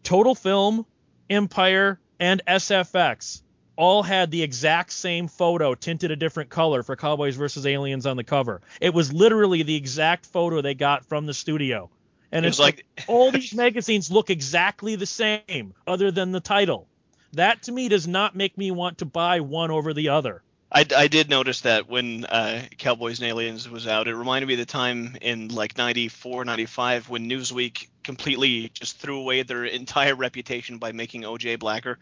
[0.01, 0.85] Total Film,
[1.29, 3.43] Empire, and SFX
[3.75, 8.17] all had the exact same photo tinted a different color for Cowboys versus Aliens on
[8.17, 8.61] the cover.
[8.79, 11.89] It was literally the exact photo they got from the studio.
[12.31, 16.39] And it it's like, like all these magazines look exactly the same other than the
[16.39, 16.87] title.
[17.33, 20.43] That to me does not make me want to buy one over the other.
[20.71, 24.07] I, I did notice that when uh, Cowboys and Aliens was out.
[24.07, 29.19] It reminded me of the time in like 94, 95 when Newsweek completely just threw
[29.19, 31.99] away their entire reputation by making OJ blacker.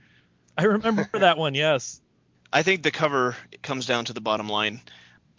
[0.61, 1.55] I remember that one.
[1.55, 2.01] Yes.
[2.53, 4.81] I think the cover comes down to the bottom line.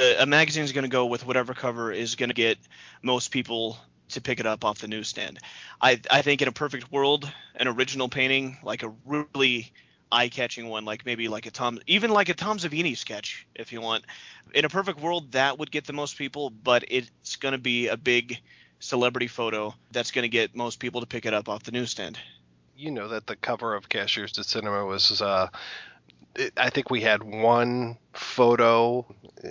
[0.01, 2.59] A, a magazine is going to go with whatever cover is going to get
[3.03, 5.39] most people to pick it up off the newsstand.
[5.81, 9.73] I I think in a perfect world, an original painting, like a really
[10.11, 13.81] eye-catching one, like maybe like a Tom, even like a Tom Savini sketch, if you
[13.81, 14.05] want.
[14.55, 17.89] In a perfect world, that would get the most people, but it's going to be
[17.89, 18.39] a big
[18.81, 22.19] celebrity photo that's going to get most people to pick it up off the newsstand
[22.77, 25.21] you know that the cover of Cashiers du Cinemart was.
[25.21, 25.49] Uh,
[26.57, 29.07] I think we had one photo.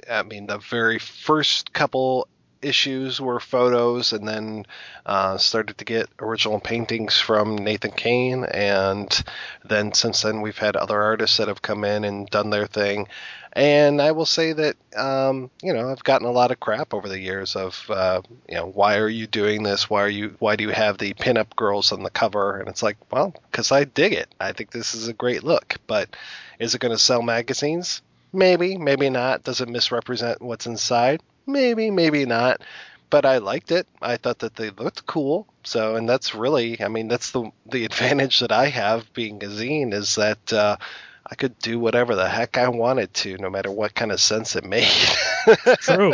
[0.10, 2.28] I mean, the very first couple
[2.62, 4.66] issues were photos, and then
[5.06, 9.24] uh, started to get original paintings from Nathan Kane, and
[9.66, 13.08] then since then we've had other artists that have come in and done their thing.
[13.54, 17.10] And I will say that um, you know I've gotten a lot of crap over
[17.10, 19.90] the years of uh, you know why are you doing this?
[19.90, 22.58] Why are you why do you have the pinup girls on the cover?
[22.58, 24.34] And it's like well because I dig it.
[24.40, 25.76] I think this is a great look.
[25.88, 26.16] But
[26.60, 28.02] is it going to sell magazines?
[28.34, 29.44] Maybe, maybe not.
[29.44, 31.22] Does it misrepresent what's inside?
[31.46, 32.62] Maybe, maybe not.
[33.10, 33.88] But I liked it.
[34.02, 35.48] I thought that they looked cool.
[35.64, 39.48] So, and that's really, I mean, that's the the advantage that I have being a
[39.48, 40.78] zine is that uh,
[41.26, 44.56] I could do whatever the heck I wanted to, no matter what kind of sense
[44.56, 44.88] it made.
[45.82, 46.14] True.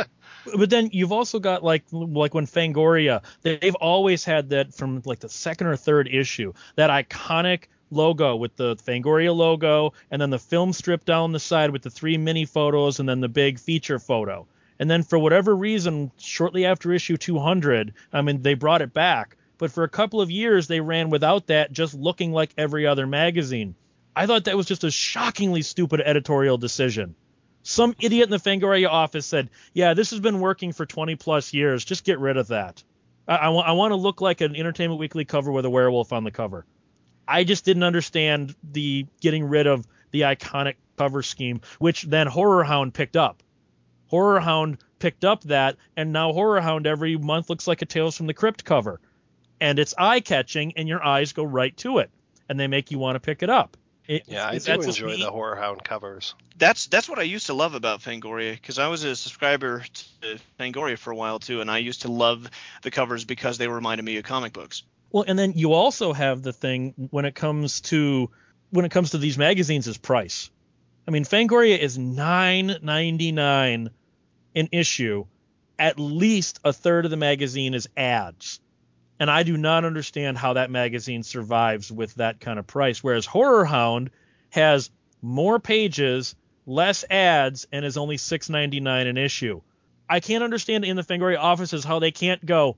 [0.57, 5.19] But then you've also got like like when Fangoria, they've always had that from like
[5.19, 10.39] the second or third issue, that iconic logo with the Fangoria logo and then the
[10.39, 13.99] film strip down the side with the three mini photos and then the big feature
[13.99, 14.45] photo.
[14.79, 19.37] And then for whatever reason, shortly after issue 200, I mean they brought it back,
[19.57, 23.07] but for a couple of years they ran without that, just looking like every other
[23.07, 23.75] magazine.
[24.15, 27.15] I thought that was just a shockingly stupid editorial decision.
[27.63, 31.53] Some idiot in the Fangoria office said, "Yeah, this has been working for 20 plus
[31.53, 31.83] years.
[31.83, 32.83] Just get rid of that.
[33.27, 36.23] I, I, I want to look like an Entertainment Weekly cover with a werewolf on
[36.23, 36.65] the cover."
[37.27, 42.63] I just didn't understand the getting rid of the iconic cover scheme, which then Horror
[42.63, 43.43] Hound picked up.
[44.07, 48.17] Horror Hound picked up that, and now Horror Hound every month looks like a Tales
[48.17, 48.99] from the Crypt cover,
[49.59, 52.09] and it's eye catching, and your eyes go right to it,
[52.49, 53.77] and they make you want to pick it up.
[54.07, 56.33] It, yeah, I do enjoy the Horror Hound covers.
[56.57, 59.83] That's that's what I used to love about Fangoria because I was a subscriber
[60.21, 62.49] to Fangoria for a while too, and I used to love
[62.83, 64.83] the covers because they reminded me of comic books.
[65.11, 68.31] Well, and then you also have the thing when it comes to
[68.69, 70.49] when it comes to these magazines is price.
[71.05, 73.89] I mean, Fangoria is nine ninety nine
[74.57, 75.25] an issue.
[75.79, 78.59] At least a third of the magazine is ads.
[79.19, 83.03] And I do not understand how that magazine survives with that kind of price.
[83.03, 84.11] Whereas Horror Hound
[84.49, 84.89] has
[85.21, 89.61] more pages, less ads, and is only $6.99 an issue.
[90.09, 92.77] I can't understand in the Fangoria offices how they can't go,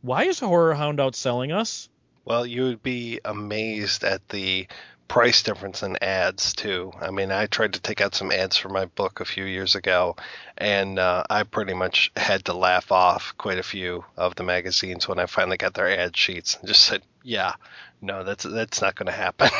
[0.00, 1.88] why is Horror Hound outselling us?
[2.24, 4.66] Well, you would be amazed at the
[5.08, 6.92] price difference in ads too.
[7.00, 9.74] I mean, I tried to take out some ads for my book a few years
[9.74, 10.16] ago,
[10.56, 15.06] and uh, I pretty much had to laugh off quite a few of the magazines
[15.06, 17.54] when I finally got their ad sheets and just said, "Yeah,
[18.00, 19.50] no, that's that's not going to happen."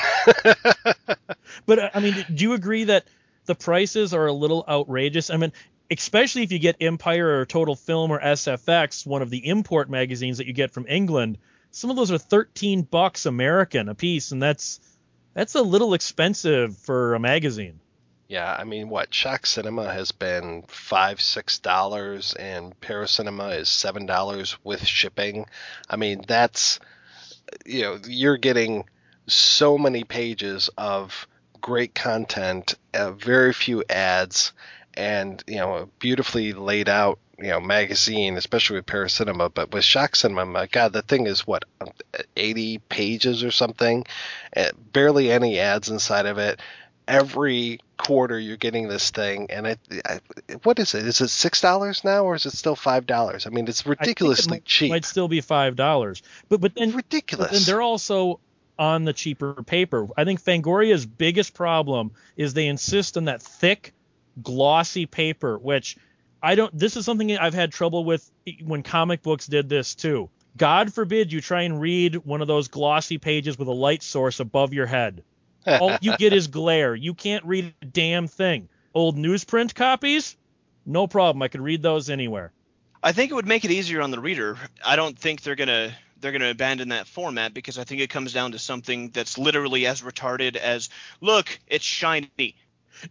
[1.66, 3.04] but I mean, do you agree that
[3.46, 5.30] the prices are a little outrageous?
[5.30, 5.52] I mean,
[5.90, 10.38] especially if you get Empire or Total Film or SFX, one of the import magazines
[10.38, 11.38] that you get from England.
[11.70, 14.78] Some of those are 13 bucks American a piece, and that's
[15.34, 17.80] that's a little expensive for a magazine.
[18.26, 24.06] Yeah, I mean, what Shock Cinema has been five, six dollars, and Paracinema is seven
[24.06, 25.46] dollars with shipping.
[25.90, 26.80] I mean, that's
[27.66, 28.84] you know, you're getting
[29.26, 31.26] so many pages of
[31.60, 34.52] great content, uh, very few ads,
[34.94, 39.52] and you know, beautifully laid out you know magazine, especially with Paracinema.
[39.52, 41.64] But with Shock Cinema, my God, the thing is what
[42.36, 44.04] 80 pages or something,
[44.56, 46.60] uh, barely any ads inside of it.
[47.06, 50.20] Every quarter you're getting this thing, and I, I
[50.62, 51.06] what is it?
[51.06, 53.46] Is it six dollars now, or is it still five dollars?
[53.46, 54.46] I mean, it's ridiculously cheap.
[54.46, 54.90] it might, cheap.
[54.90, 57.48] Might still be five dollars, but but then ridiculous.
[57.48, 58.40] But then they're also
[58.78, 60.08] on the cheaper paper.
[60.16, 63.92] I think Fangoria's biggest problem is they insist on that thick,
[64.42, 65.96] glossy paper, which
[66.44, 66.78] I don't.
[66.78, 68.30] This is something I've had trouble with
[68.62, 70.28] when comic books did this too.
[70.58, 74.40] God forbid you try and read one of those glossy pages with a light source
[74.40, 75.24] above your head.
[75.66, 76.94] All you get is glare.
[76.94, 78.68] You can't read a damn thing.
[78.92, 80.36] Old newsprint copies,
[80.84, 81.42] no problem.
[81.42, 82.52] I could read those anywhere.
[83.02, 84.58] I think it would make it easier on the reader.
[84.84, 88.34] I don't think they're gonna they're gonna abandon that format because I think it comes
[88.34, 90.90] down to something that's literally as retarded as
[91.22, 92.56] look, it's shiny.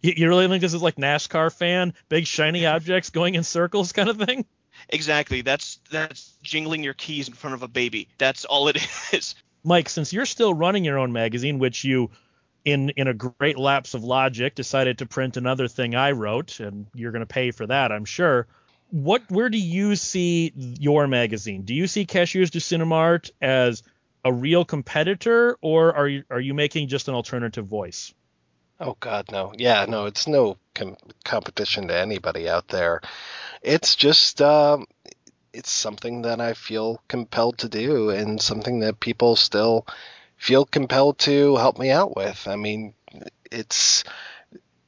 [0.02, 3.92] You, you really think this is like NASCAR fan, big shiny objects going in circles
[3.92, 4.44] kind of thing?
[4.88, 5.42] Exactly.
[5.42, 8.08] That's that's jingling your keys in front of a baby.
[8.18, 8.76] That's all it
[9.12, 9.34] is.
[9.62, 12.10] Mike, since you're still running your own magazine, which you
[12.64, 16.86] in in a great lapse of logic decided to print another thing I wrote, and
[16.94, 18.46] you're going to pay for that, I'm sure.
[18.90, 21.62] What where do you see your magazine?
[21.62, 23.82] Do you see Cashiers du Cinemart as
[24.24, 28.14] a real competitor, or are you are you making just an alternative voice?
[28.80, 29.52] Oh God, no.
[29.56, 33.00] Yeah, no, it's no com- competition to anybody out there.
[33.62, 34.86] It's just um,
[35.52, 39.86] it's something that I feel compelled to do, and something that people still
[40.38, 42.48] feel compelled to help me out with.
[42.48, 42.94] I mean,
[43.50, 44.04] it's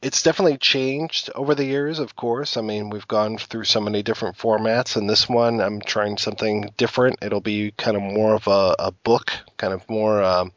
[0.03, 2.57] it's definitely changed over the years, of course.
[2.57, 6.73] I mean, we've gone through so many different formats, and this one I'm trying something
[6.77, 7.19] different.
[7.23, 10.23] It'll be kind of more of a, a book, kind of more.
[10.23, 10.53] Um,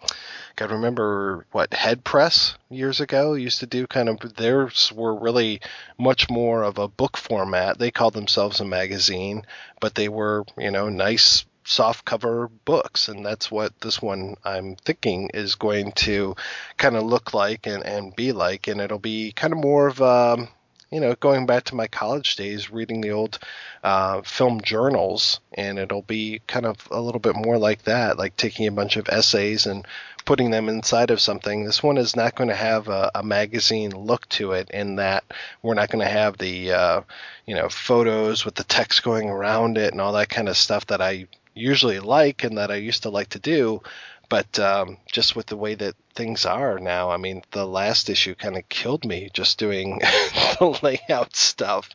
[0.62, 3.88] I remember what Head Press years ago used to do.
[3.88, 5.62] Kind of theirs were really
[5.98, 7.80] much more of a book format.
[7.80, 9.44] They called themselves a magazine,
[9.80, 14.76] but they were you know nice soft cover books, and that's what this one I'm
[14.76, 16.36] thinking is going to
[16.78, 20.02] kind of look like and, and be like, and it'll be kind of more of
[20.02, 20.48] a um,
[20.92, 23.38] you know, going back to my college days, reading the old
[23.84, 28.36] uh, film journals, and it'll be kind of a little bit more like that, like
[28.36, 29.86] taking a bunch of essays and
[30.26, 31.64] putting them inside of something.
[31.64, 35.24] This one is not going to have a, a magazine look to it, in that
[35.62, 37.02] we're not going to have the, uh,
[37.46, 40.88] you know, photos with the text going around it and all that kind of stuff
[40.88, 41.28] that I
[41.60, 43.82] usually like and that I used to like to do.
[44.30, 48.36] But um, just with the way that things are now, I mean, the last issue
[48.36, 50.00] kind of killed me just doing
[50.60, 51.90] the layout stuff.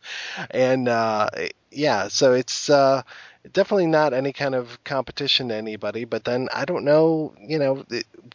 [0.51, 1.31] And uh,
[1.71, 3.03] yeah, so it's uh,
[3.53, 6.05] definitely not any kind of competition to anybody.
[6.05, 7.85] But then I don't know, you know,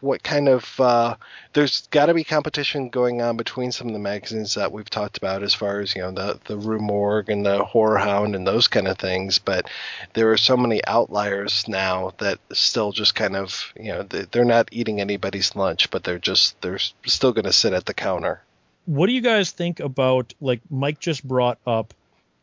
[0.02, 1.16] what kind of uh,
[1.54, 5.18] there's got to be competition going on between some of the magazines that we've talked
[5.18, 8.46] about, as far as you know, the the Rue Morgue and the Horror Hound and
[8.46, 9.40] those kind of things.
[9.40, 9.70] But
[10.14, 14.70] there are so many outliers now that still just kind of, you know, they're not
[14.72, 18.42] eating anybody's lunch, but they're just they're still going to sit at the counter.
[18.86, 21.94] What do you guys think about like Mike just brought up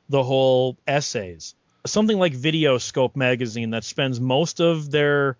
[0.09, 1.56] the whole essays?
[1.90, 5.37] Something like Video Scope magazine that spends most of their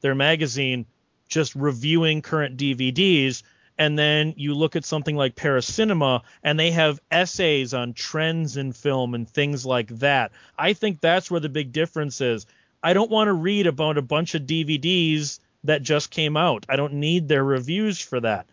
[0.00, 0.86] their magazine
[1.28, 3.42] just reviewing current DVDs
[3.78, 8.72] and then you look at something like Paracinema and they have essays on trends in
[8.72, 10.32] film and things like that.
[10.58, 12.46] I think that's where the big difference is.
[12.82, 16.64] I don't want to read about a bunch of DVDs that just came out.
[16.68, 18.46] I don't need their reviews for that.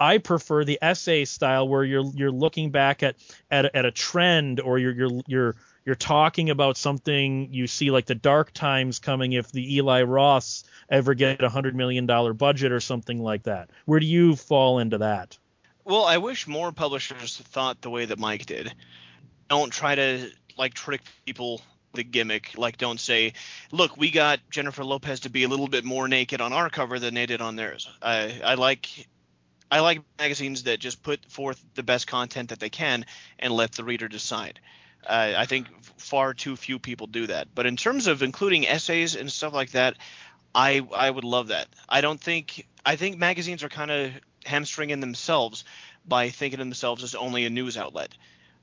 [0.00, 3.16] I prefer the essay style where you're you're looking back at
[3.50, 5.56] at, at a trend or you're you're you're
[5.88, 10.64] you're talking about something you see like the dark times coming if the Eli Roths
[10.90, 13.70] ever get a hundred million dollar budget or something like that.
[13.86, 15.38] Where do you fall into that?
[15.86, 18.74] Well, I wish more publishers thought the way that Mike did.
[19.48, 21.62] Don't try to like trick people
[21.94, 22.52] the gimmick.
[22.58, 23.32] Like, don't say,
[23.72, 26.98] "Look, we got Jennifer Lopez to be a little bit more naked on our cover
[26.98, 29.08] than they did on theirs." I, I like,
[29.70, 33.06] I like magazines that just put forth the best content that they can
[33.38, 34.60] and let the reader decide.
[35.08, 35.66] Uh, I think
[35.96, 37.48] far too few people do that.
[37.54, 39.96] But in terms of including essays and stuff like that,
[40.54, 41.68] I I would love that.
[41.88, 44.12] I don't think I think magazines are kind of
[44.44, 45.64] hamstringing themselves
[46.06, 48.14] by thinking of themselves as only a news outlet.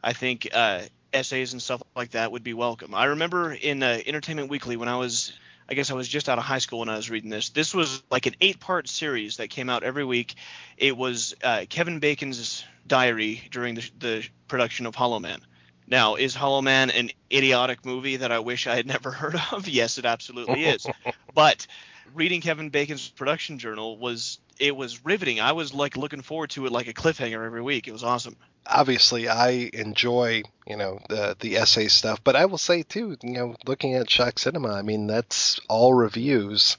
[0.04, 0.82] I think uh,
[1.14, 2.94] essays and stuff like that would be welcome.
[2.94, 5.34] I remember in uh, Entertainment Weekly when I was
[5.68, 7.50] I guess I was just out of high school when I was reading this.
[7.50, 10.36] This was like an eight-part series that came out every week.
[10.78, 15.40] It was uh, Kevin Bacon's diary during the, the production of Hollow Man.
[15.88, 19.68] Now, is Hollow Man an idiotic movie that I wish I had never heard of?
[19.68, 20.86] Yes, it absolutely is.
[21.34, 21.68] but
[22.14, 25.40] reading Kevin Bacon's production journal was it was riveting.
[25.40, 27.88] I was like looking forward to it like a cliffhanger every week.
[27.88, 28.36] It was awesome.
[28.66, 33.34] Obviously, I enjoy you know the the essay stuff, but I will say too, you
[33.34, 36.78] know, looking at Shock Cinema, I mean that's all reviews,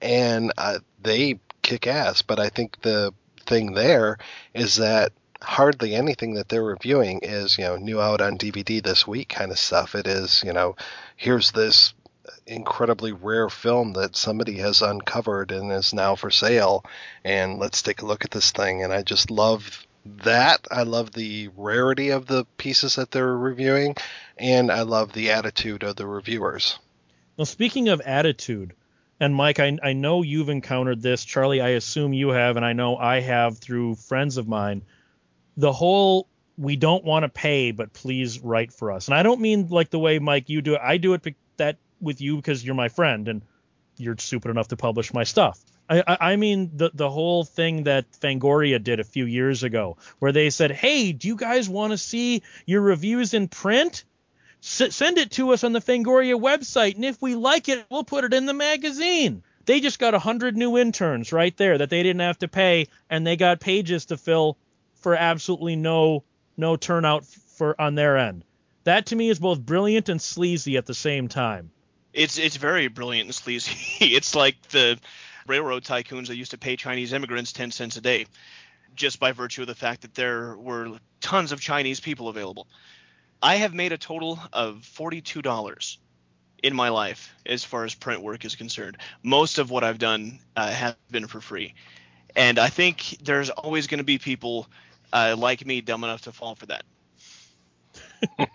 [0.00, 2.22] and uh, they kick ass.
[2.22, 3.12] But I think the
[3.44, 4.18] thing there
[4.54, 5.12] is that
[5.42, 9.50] hardly anything that they're reviewing is you know new out on DVD this week kind
[9.50, 9.94] of stuff.
[9.94, 10.76] It is you know
[11.16, 11.94] here's this
[12.46, 16.84] incredibly rare film that somebody has uncovered and is now for sale,
[17.24, 18.82] and let's take a look at this thing.
[18.82, 19.86] And I just love
[20.24, 20.66] that.
[20.70, 23.96] I love the rarity of the pieces that they're reviewing,
[24.38, 26.78] and I love the attitude of the reviewers.
[27.38, 28.74] Now, speaking of attitude,
[29.18, 31.24] and Mike, I, I know you've encountered this.
[31.24, 34.82] Charlie, I assume you have, and I know I have through friends of mine
[35.56, 39.08] the whole we don't want to pay, but please write for us.
[39.08, 40.80] And I don't mean like the way Mike you do it.
[40.82, 43.42] I do it that with you because you're my friend and
[43.98, 45.62] you're stupid enough to publish my stuff.
[45.88, 50.32] I, I, mean the the whole thing that Fangoria did a few years ago, where
[50.32, 54.04] they said, "Hey, do you guys want to see your reviews in print?
[54.62, 58.02] S- send it to us on the Fangoria website, and if we like it, we'll
[58.02, 61.90] put it in the magazine." They just got a hundred new interns right there that
[61.90, 64.58] they didn't have to pay, and they got pages to fill
[65.06, 66.24] for absolutely no
[66.56, 68.42] no turnout for on their end.
[68.82, 71.70] That to me is both brilliant and sleazy at the same time.
[72.12, 73.76] It's it's very brilliant and sleazy.
[74.04, 74.98] it's like the
[75.46, 78.26] railroad tycoons that used to pay Chinese immigrants 10 cents a day
[78.96, 82.66] just by virtue of the fact that there were tons of Chinese people available.
[83.40, 85.98] I have made a total of $42
[86.64, 88.96] in my life as far as print work is concerned.
[89.22, 91.74] Most of what I've done uh, has been for free.
[92.34, 94.66] And I think there's always going to be people
[95.12, 96.84] uh, like me dumb enough to fall for that.
[98.38, 98.48] uh,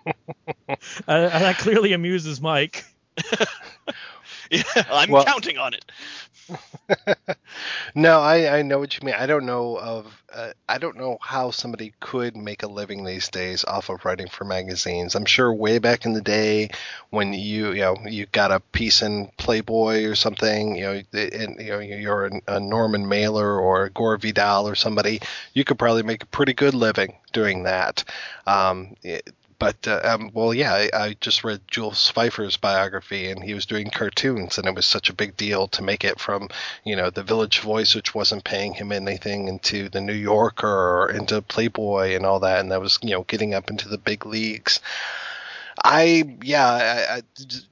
[1.06, 2.84] that clearly amuses Mike.
[4.50, 5.84] yeah, I'm well, counting on it.
[7.94, 9.14] no, I, I know what you mean.
[9.14, 13.28] I don't know of uh, I don't know how somebody could make a living these
[13.28, 15.14] days off of writing for magazines.
[15.14, 16.70] I'm sure way back in the day
[17.10, 21.60] when you you know you got a piece in Playboy or something, you know, and
[21.60, 25.20] you know you're a, Norman Mailer or Gore Vidal or somebody,
[25.54, 28.04] you could probably make a pretty good living doing that.
[28.46, 29.32] Um, it,
[29.62, 33.64] but uh, um, well, yeah, I, I, just read Jules Feiffer's biography, and he was
[33.64, 36.48] doing cartoons, and it was such a big deal to make it from
[36.82, 41.12] you know the Village Voice, which wasn't paying him anything, into the New Yorker or
[41.12, 44.26] into Playboy and all that, and that was you know getting up into the big
[44.26, 44.80] leagues.
[45.84, 47.22] I yeah, I, I,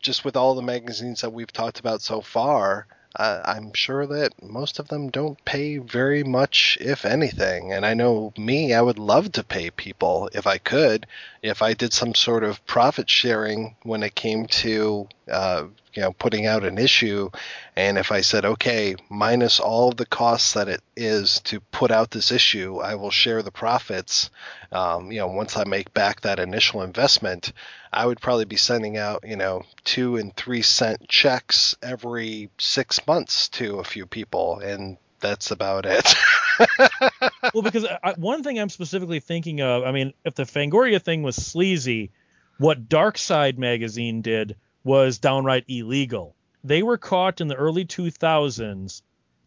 [0.00, 2.86] just with all the magazines that we've talked about so far,
[3.16, 7.72] uh, I'm sure that most of them don't pay very much, if anything.
[7.72, 11.06] And I know me, I would love to pay people if I could,
[11.42, 16.12] if I did some sort of profit sharing when it came to, uh, you know,
[16.12, 17.30] putting out an issue.
[17.76, 22.10] And if I said, okay, minus all the costs that it is to put out
[22.10, 24.30] this issue, I will share the profits.
[24.70, 27.52] Um, you know, once I make back that initial investment,
[27.92, 33.04] I would probably be sending out, you know, two and three cent checks every six
[33.06, 36.14] months to a few people, and that's about it.
[37.54, 41.22] well, because I, one thing I'm specifically thinking of, I mean, if the Fangoria thing
[41.22, 42.12] was sleazy,
[42.58, 46.34] what Dark Side magazine did was downright illegal.
[46.64, 49.02] They were caught in the early 2000s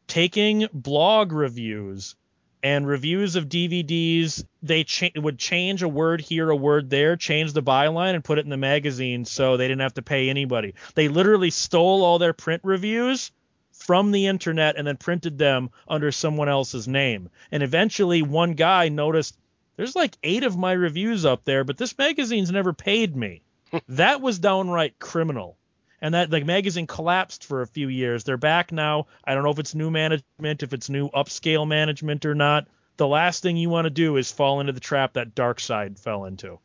[0.07, 2.15] taking blog reviews
[2.63, 7.51] and reviews of DVDs, they cha- would change a word here, a word there, change
[7.51, 10.73] the byline, and put it in the magazine so they didn't have to pay anybody.
[10.95, 13.31] They literally stole all their print reviews
[13.73, 17.29] from the internet and then printed them under someone else's name.
[17.51, 19.37] And eventually, one guy noticed
[19.75, 23.41] there's like eight of my reviews up there, but this magazine's never paid me.
[23.87, 25.57] That was downright criminal
[26.03, 28.25] and that the magazine collapsed for a few years.
[28.25, 29.07] They're back now.
[29.23, 32.67] I don't know if it's new management, if it's new upscale management or not.
[32.97, 35.97] The last thing you want to do is fall into the trap that Dark Side
[35.97, 36.59] fell into.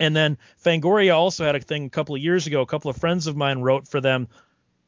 [0.00, 2.62] And then Fangoria also had a thing a couple of years ago.
[2.62, 4.28] A couple of friends of mine wrote for them,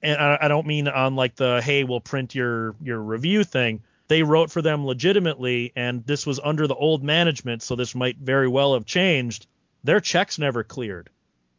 [0.03, 3.83] and I, I don't mean on like the hey, we'll print your your review thing.
[4.09, 8.17] They wrote for them legitimately, and this was under the old management, so this might
[8.17, 9.47] very well have changed.
[9.85, 11.11] Their checks never cleared.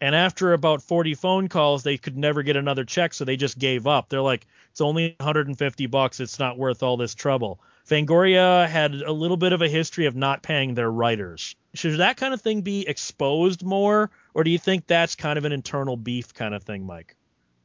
[0.02, 3.58] And after about 40 phone calls, they could never get another check, so they just
[3.58, 4.10] gave up.
[4.10, 6.20] They're like, it's only 150 bucks.
[6.20, 7.62] It's not worth all this trouble.
[7.88, 11.56] Fangoria had a little bit of a history of not paying their writers.
[11.74, 15.46] Should that kind of thing be exposed more, or do you think that's kind of
[15.46, 17.16] an internal beef kind of thing, Mike?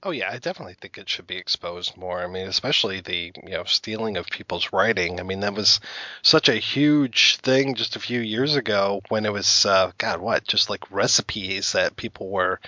[0.02, 2.22] Oh yeah, I definitely think it should be exposed more.
[2.22, 5.18] I mean, especially the you know stealing of people's writing.
[5.18, 5.80] I mean, that was
[6.22, 10.46] such a huge thing just a few years ago when it was uh, God, what
[10.46, 12.60] just like recipes that people were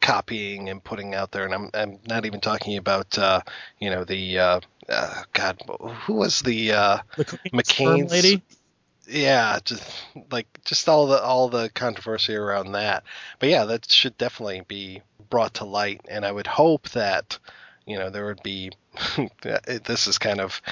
[0.00, 1.44] copying and putting out there.
[1.44, 3.40] And I'm I'm not even talking about uh,
[3.80, 5.60] you know the uh, uh, God,
[6.04, 8.42] who was the uh, the McCain's lady?
[9.08, 9.82] yeah, just
[10.30, 13.04] like just all the all the controversy around that.
[13.38, 17.38] But yeah, that should definitely be brought to light, and I would hope that
[17.86, 18.72] you know there would be.
[19.84, 20.62] this is kind of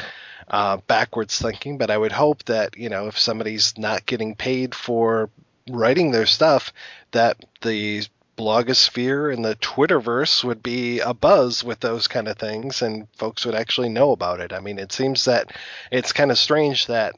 [0.49, 4.75] uh, backwards thinking, but I would hope that you know if somebody's not getting paid
[4.75, 5.31] for
[5.71, 6.73] writing their stuff,
[7.13, 8.05] that the
[8.37, 13.45] blogosphere and the Twitterverse would be a buzz with those kind of things, and folks
[13.45, 14.53] would actually know about it.
[14.53, 15.53] I mean, it seems that
[15.91, 17.15] it's kind of strange that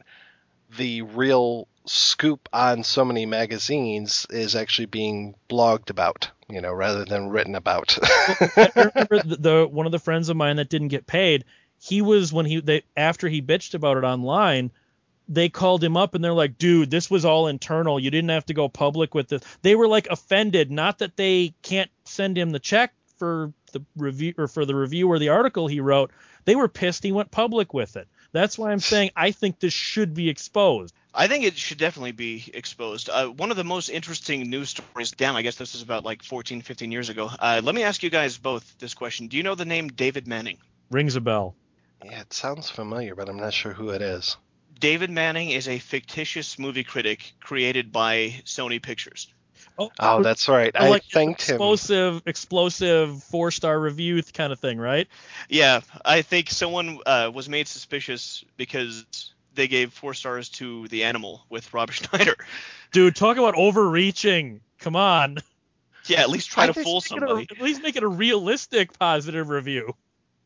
[0.77, 7.05] the real scoop on so many magazines is actually being blogged about, you know, rather
[7.05, 7.99] than written about.
[8.03, 11.45] I remember the, the, one of the friends of mine that didn't get paid.
[11.79, 14.71] He was when he they after he bitched about it online,
[15.29, 18.01] they called him up and they're like, "Dude, this was all internal.
[18.01, 21.55] You didn't have to go public with this." They were like offended, not that they
[21.63, 25.67] can't send him the check for the review or for the review or the article
[25.67, 26.11] he wrote.
[26.45, 28.09] They were pissed he went public with it.
[28.37, 30.95] That's why I'm saying I think this should be exposed.
[31.15, 33.09] I think it should definitely be exposed.
[33.09, 36.23] Uh, one of the most interesting news stories, damn, I guess this is about like
[36.23, 37.31] 14, 15 years ago.
[37.39, 39.29] Uh, let me ask you guys both this question.
[39.29, 40.59] Do you know the name David Manning?
[40.91, 41.55] Rings a bell.
[42.05, 44.37] Yeah, it sounds familiar, but I'm not sure who it is.
[44.79, 49.29] David Manning is a fictitious movie critic created by Sony Pictures.
[49.79, 50.75] Oh, oh that's right.
[50.75, 52.23] I like thanked explosive, him.
[52.27, 55.07] Explosive, four star review kind of thing, right?
[55.49, 61.05] Yeah, I think someone uh, was made suspicious because they gave four stars to The
[61.05, 62.37] Animal with Rob Schneider.
[62.93, 64.61] Dude, talk about overreaching.
[64.79, 65.39] Come on.
[66.07, 67.49] Yeah, at least try I to fool somebody.
[67.51, 69.95] A, at least make it a realistic positive review.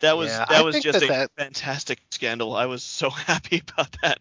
[0.01, 1.31] That was yeah, that I was just that a that...
[1.37, 2.57] fantastic scandal.
[2.57, 4.21] I was so happy about that.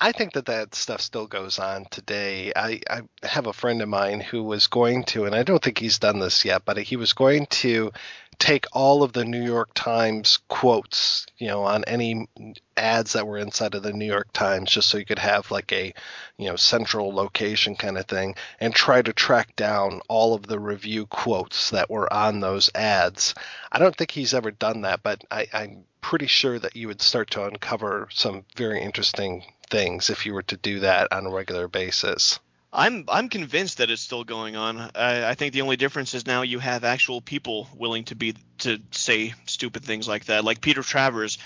[0.00, 2.52] I think that that stuff still goes on today.
[2.54, 5.78] I, I have a friend of mine who was going to, and I don't think
[5.78, 7.92] he's done this yet, but he was going to
[8.38, 12.28] take all of the New York Times quotes, you know, on any
[12.76, 15.72] ads that were inside of the New York Times, just so you could have like
[15.72, 15.94] a,
[16.36, 20.60] you know, central location kind of thing, and try to track down all of the
[20.60, 23.34] review quotes that were on those ads.
[23.72, 27.02] I don't think he's ever done that, but I, I'm pretty sure that you would
[27.02, 31.30] start to uncover some very interesting things if you were to do that on a
[31.30, 32.38] regular basis.
[32.72, 34.78] I'm I'm convinced that it's still going on.
[34.94, 38.36] I, I, think the only difference is now you have actual people willing to be
[38.58, 41.38] to say stupid things like that, like Peter Travers.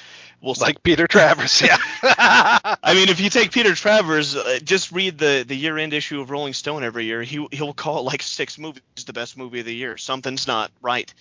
[0.43, 1.79] Will like Peter Travers, yeah.
[2.03, 6.21] I mean, if you take Peter Travers, uh, just read the the year end issue
[6.21, 7.23] of Rolling Stone every year.
[7.23, 9.97] He he'll call like six movies the best movie of the year.
[9.97, 11.13] Something's not right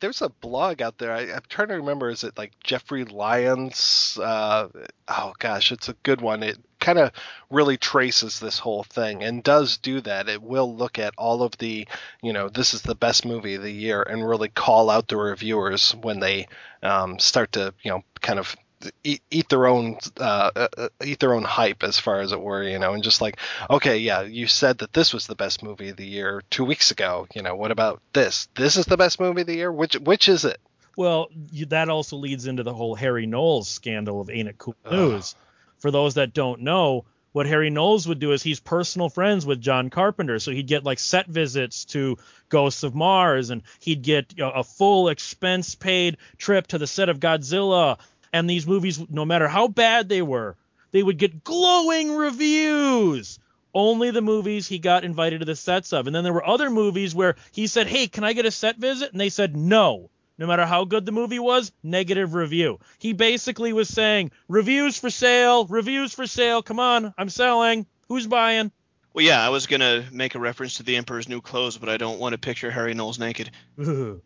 [0.00, 1.12] there's a blog out there.
[1.12, 2.08] I, am trying to remember.
[2.10, 4.18] Is it like Jeffrey Lyons?
[4.20, 4.68] Uh,
[5.08, 6.42] oh gosh, it's a good one.
[6.42, 7.12] It kind of
[7.50, 10.28] really traces this whole thing and does do that.
[10.28, 11.86] It will look at all of the,
[12.22, 15.16] you know, this is the best movie of the year, and really call out the
[15.16, 16.48] reviewers when they
[16.82, 18.56] um, start to, you know, kind of
[19.02, 22.40] eat, eat their own uh, uh, uh, eat their own hype as far as it
[22.40, 25.62] were you know and just like okay yeah you said that this was the best
[25.62, 28.48] movie of the year two weeks ago you know what about this?
[28.54, 29.72] This is the best movie of the year?
[29.72, 30.60] Which which is it?
[30.96, 34.76] Well you, that also leads into the whole harry knowles scandal of ain't it cool
[34.90, 35.34] news.
[35.78, 39.60] For those that don't know what Harry Knowles would do is he's personal friends with
[39.60, 42.16] John Carpenter, so he'd get like set visits to
[42.48, 46.86] Ghosts of Mars, and he'd get you know, a full expense paid trip to the
[46.86, 47.98] set of Godzilla,
[48.32, 50.56] and these movies, no matter how bad they were,
[50.90, 53.38] they would get glowing reviews.
[53.74, 56.06] Only the movies he got invited to the sets of.
[56.06, 58.76] And then there were other movies where he said, Hey, can I get a set
[58.78, 59.12] visit?
[59.12, 60.10] And they said, No.
[60.38, 62.78] No matter how good the movie was, negative review.
[62.98, 66.62] He basically was saying, Reviews for sale, reviews for sale.
[66.62, 67.86] Come on, I'm selling.
[68.08, 68.72] Who's buying?
[69.12, 71.88] Well, yeah, I was going to make a reference to The Emperor's New Clothes, but
[71.88, 73.50] I don't want to picture Harry Knowles naked.
[73.80, 74.20] oh,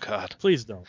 [0.00, 0.34] God.
[0.38, 0.86] Please don't.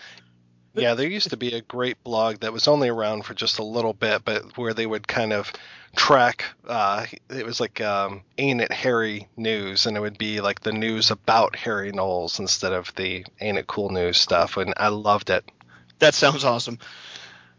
[0.78, 3.64] Yeah, there used to be a great blog that was only around for just a
[3.64, 5.52] little bit, but where they would kind of
[5.96, 6.46] track.
[6.68, 10.72] Uh, it was like um, Ain't It Harry news, and it would be like the
[10.72, 15.30] news about Harry Knowles instead of the Ain't It Cool news stuff, and I loved
[15.30, 15.50] it.
[16.00, 16.80] That sounds awesome.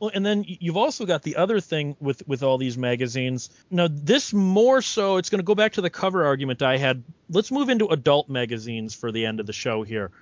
[0.01, 3.51] Well, and then you've also got the other thing with with all these magazines.
[3.69, 7.03] Now, this more so, it's going to go back to the cover argument I had.
[7.29, 10.13] Let's move into adult magazines for the end of the show here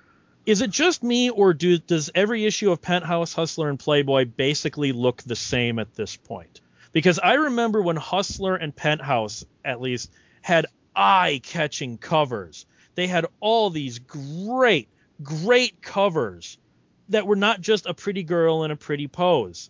[0.47, 4.93] is it just me or do does every issue of Penthouse, Hustler, and Playboy basically
[4.93, 6.61] look the same at this point?
[6.93, 10.09] Because I remember when Hustler and Penthouse, at least,
[10.41, 12.65] had eye-catching covers.
[12.95, 14.87] They had all these great,
[15.21, 16.57] great covers
[17.09, 19.69] that were not just a pretty girl in a pretty pose.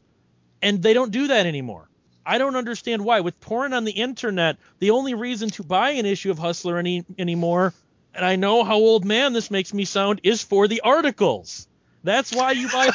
[0.62, 1.90] And they don't do that anymore.
[2.24, 3.22] I don't understand why.
[3.22, 7.04] With porn on the internet, the only reason to buy an issue of Hustler any
[7.18, 7.74] anymore
[8.18, 11.68] and I know how old man this makes me sound, is for the articles.
[12.04, 12.90] That's why you buy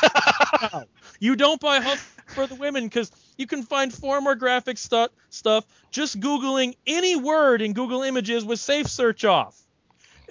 [1.20, 5.08] You don't buy Huff for the women because you can find far more graphic stu-
[5.30, 9.56] stuff just Googling any word in Google Images with safe search off.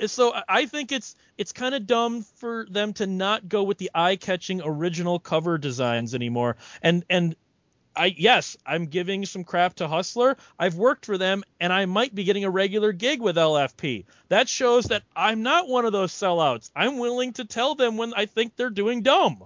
[0.07, 3.91] So I think it's it's kind of dumb for them to not go with the
[3.93, 7.35] eye-catching original cover designs anymore and and
[7.95, 10.37] I yes, I'm giving some crap to Hustler.
[10.57, 14.05] I've worked for them and I might be getting a regular gig with LFP.
[14.29, 16.71] That shows that I'm not one of those sellouts.
[16.75, 19.45] I'm willing to tell them when I think they're doing dumb.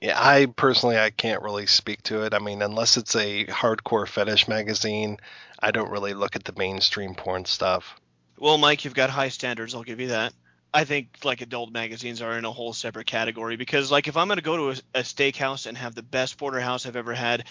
[0.00, 2.32] Yeah, I personally I can't really speak to it.
[2.32, 5.18] I mean, unless it's a hardcore fetish magazine,
[5.58, 8.00] I don't really look at the mainstream porn stuff.
[8.38, 9.74] Well, Mike, you've got high standards.
[9.74, 10.32] I'll give you that.
[10.74, 14.28] I think like adult magazines are in a whole separate category because like if I'm
[14.28, 17.44] going to go to a, a steakhouse and have the best porterhouse I've ever had,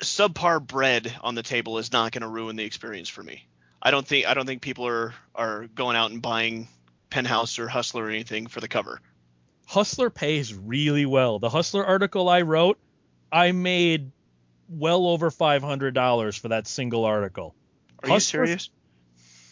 [0.00, 3.46] subpar bread on the table is not going to ruin the experience for me.
[3.82, 6.68] I don't think I don't think people are are going out and buying
[7.08, 9.00] Penthouse or Hustler or anything for the cover.
[9.66, 11.38] Hustler pays really well.
[11.38, 12.78] The Hustler article I wrote,
[13.30, 14.10] I made
[14.68, 17.54] well over five hundred dollars for that single article.
[18.02, 18.70] Are Hustler, you serious?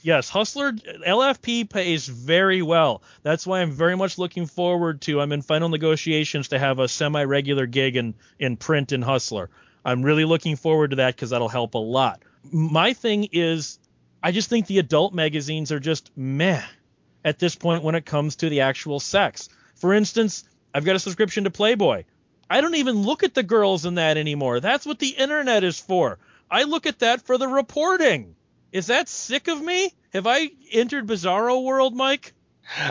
[0.03, 3.03] Yes, Hustler LFP pays very well.
[3.23, 5.21] That's why I'm very much looking forward to.
[5.21, 9.51] I'm in final negotiations to have a semi-regular gig in in print in Hustler.
[9.85, 12.23] I'm really looking forward to that because that'll help a lot.
[12.51, 13.79] My thing is,
[14.23, 16.63] I just think the adult magazines are just meh
[17.25, 19.49] at this point when it comes to the actual sex.
[19.77, 22.05] For instance, I've got a subscription to Playboy.
[22.51, 24.61] I don't even look at the girls in that anymore.
[24.61, 26.19] That's what the internet is for.
[26.51, 28.35] I look at that for the reporting.
[28.73, 29.93] Is that sick of me?
[30.13, 32.33] Have I entered Bizarro World, Mike?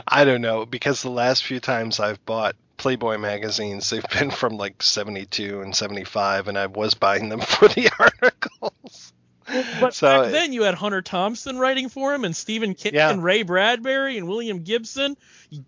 [0.08, 3.90] I don't know because the last few times I've bought Playboy magazines.
[3.90, 9.14] They've been from like 72 and 75, and I was buying them for the articles.
[9.80, 13.10] But So- back then you had Hunter Thompson writing for him and Stephen King Yeah.
[13.10, 15.16] and Ray Bradbury and William Gibson.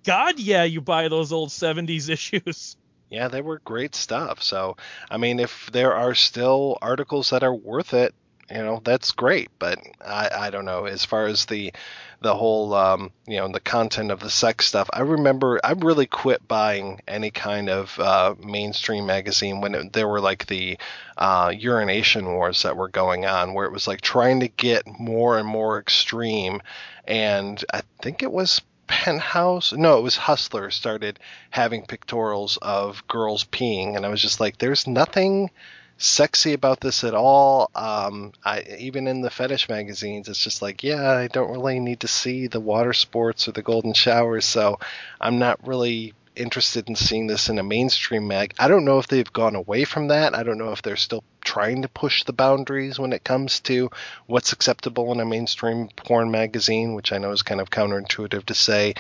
[0.04, 2.76] God, yeah, you buy those old 70s issues.
[3.10, 4.44] Yeah, they were great stuff.
[4.44, 4.78] So,
[5.10, 8.14] I mean, if there are still articles that are worth it,
[8.52, 9.50] you know, that's great.
[9.60, 10.86] But I, I don't know.
[10.86, 11.74] As far as the
[12.22, 16.06] the whole, um, you know, the content of the sex stuff, I remember I really
[16.06, 20.78] quit buying any kind of uh, mainstream magazine when it, there were like the
[21.18, 25.38] uh, urination wars that were going on, where it was like trying to get more
[25.38, 26.62] and more extreme.
[27.06, 29.72] And I think it was Penthouse.
[29.72, 31.20] No, it was Hustler started
[31.52, 35.52] having pictorials of girls peeing, and I was just like, "There's nothing
[36.00, 40.84] sexy about this at all." Um, I even in the fetish magazines, it's just like,
[40.84, 44.80] yeah, I don't really need to see the water sports or the golden showers, so
[45.22, 48.54] I'm not really interested in seeing this in a mainstream mag.
[48.58, 50.34] I don't know if they've gone away from that.
[50.34, 53.90] I don't know if they're still trying to push the boundaries when it comes to
[54.28, 58.54] what's acceptable in a mainstream porn magazine, which I know is kind of counterintuitive to
[58.54, 58.96] say,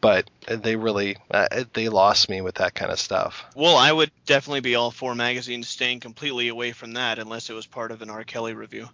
[0.00, 3.44] but they really uh, they lost me with that kind of stuff.
[3.54, 7.54] Well, I would definitely be all for magazines staying completely away from that unless it
[7.54, 8.24] was part of an R.
[8.24, 8.88] Kelly review.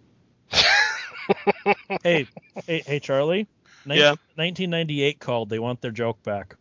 [2.03, 2.26] hey,
[2.66, 3.46] hey, hey, Charlie.
[3.84, 4.11] Nin- Yeah.
[4.36, 5.48] 1998 called.
[5.48, 6.57] They want their joke back.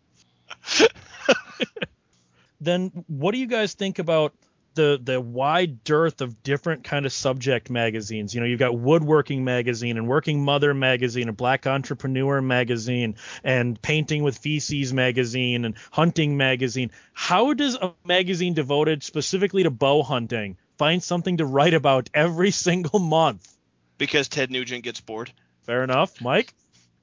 [2.62, 4.34] then what do you guys think about
[4.76, 8.34] the the wide dearth of different kind of subject magazines?
[8.34, 13.82] You know, you've got Woodworking Magazine and Working Mother Magazine and Black Entrepreneur Magazine and
[13.82, 16.92] Painting with Feces Magazine and Hunting Magazine.
[17.14, 22.52] How does a magazine devoted specifically to bow hunting find something to write about every
[22.52, 23.56] single month?
[23.98, 25.32] Because Ted Nugent gets bored.
[25.64, 26.54] Fair enough, Mike.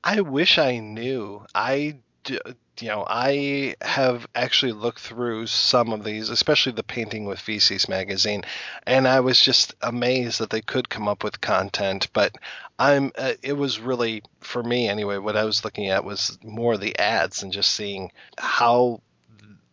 [0.03, 1.45] I wish I knew.
[1.55, 2.41] I, d-
[2.81, 7.89] you know, I have actually looked through some of these, especially the Painting with Feces
[7.89, 8.45] magazine,
[8.87, 12.09] and I was just amazed that they could come up with content.
[12.13, 12.37] But
[12.79, 15.19] I'm, uh, it was really for me anyway.
[15.19, 19.01] What I was looking at was more the ads and just seeing how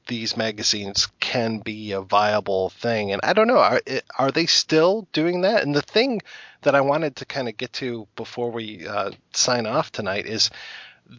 [0.07, 3.11] these magazines can be a viable thing.
[3.11, 3.81] And I don't know, are
[4.17, 5.63] are they still doing that?
[5.63, 6.21] And the thing
[6.61, 10.49] that I wanted to kind of get to before we uh, sign off tonight is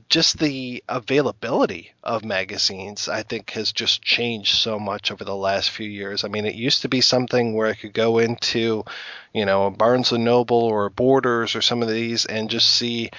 [0.08, 5.70] just the availability of magazines i think has just changed so much over the last
[5.70, 8.84] few years i mean it used to be something where i could go into
[9.32, 13.10] you know barnes and noble or borders or some of these and just see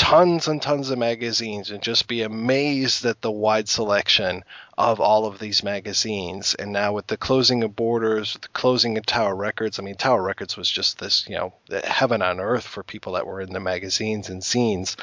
[0.00, 4.42] tons and tons of magazines and just be amazed at the wide selection
[4.78, 6.54] of all of these magazines.
[6.54, 10.22] And now with the closing of Borders, the closing of Tower Records, I mean, Tower
[10.22, 11.52] Records was just this, you know,
[11.84, 14.96] heaven on earth for people that were in the magazines and scenes.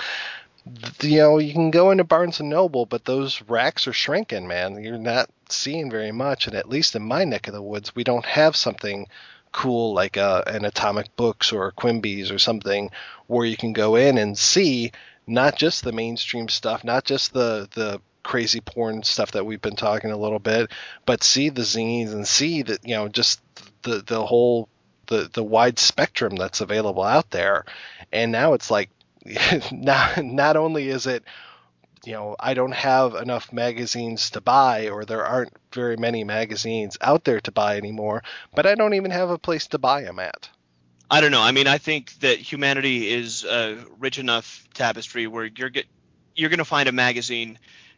[1.02, 4.84] You know, you can go into Barnes and Noble, but those racks are shrinking, man.
[4.84, 6.48] You're not seeing very much.
[6.48, 9.08] And at least in my neck of the woods, we don't have something
[9.52, 12.92] cool like a, an Atomic Books or Quimby's or something
[13.28, 14.92] where you can go in and see
[15.26, 19.76] not just the mainstream stuff, not just the the crazy porn stuff that we've been
[19.76, 20.72] talking a little bit,
[21.06, 23.42] but see the zines and see that you know just
[23.84, 24.70] the the whole
[25.08, 27.66] the the wide spectrum that's available out there.
[28.12, 28.90] And now it's like
[29.72, 31.24] not not only is it
[32.06, 36.98] you know, I don't have enough magazines to buy, or there aren't very many magazines
[37.02, 38.24] out there to buy anymore,
[38.56, 40.50] but I don't even have a place to buy them at.
[41.10, 41.42] I don't know.
[41.42, 45.86] I mean, I think that humanity is a rich enough tapestry where you're get
[46.36, 47.58] you're going to find a magazine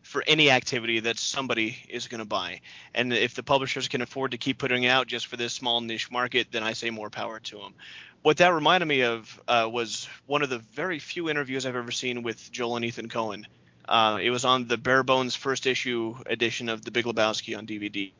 [0.10, 2.62] for any activity that somebody is going to buy.
[2.96, 5.82] And if the publishers can afford to keep putting it out just for this small
[5.82, 7.76] niche market, then I say more power to them.
[8.24, 11.92] What that reminded me of uh, was one of the very few interviews I've ever
[11.92, 13.46] seen with Joel and Ethan Coen.
[13.88, 17.68] Uh, it was on the bare bones first issue edition of The Big Lebowski on
[17.68, 18.12] DVD.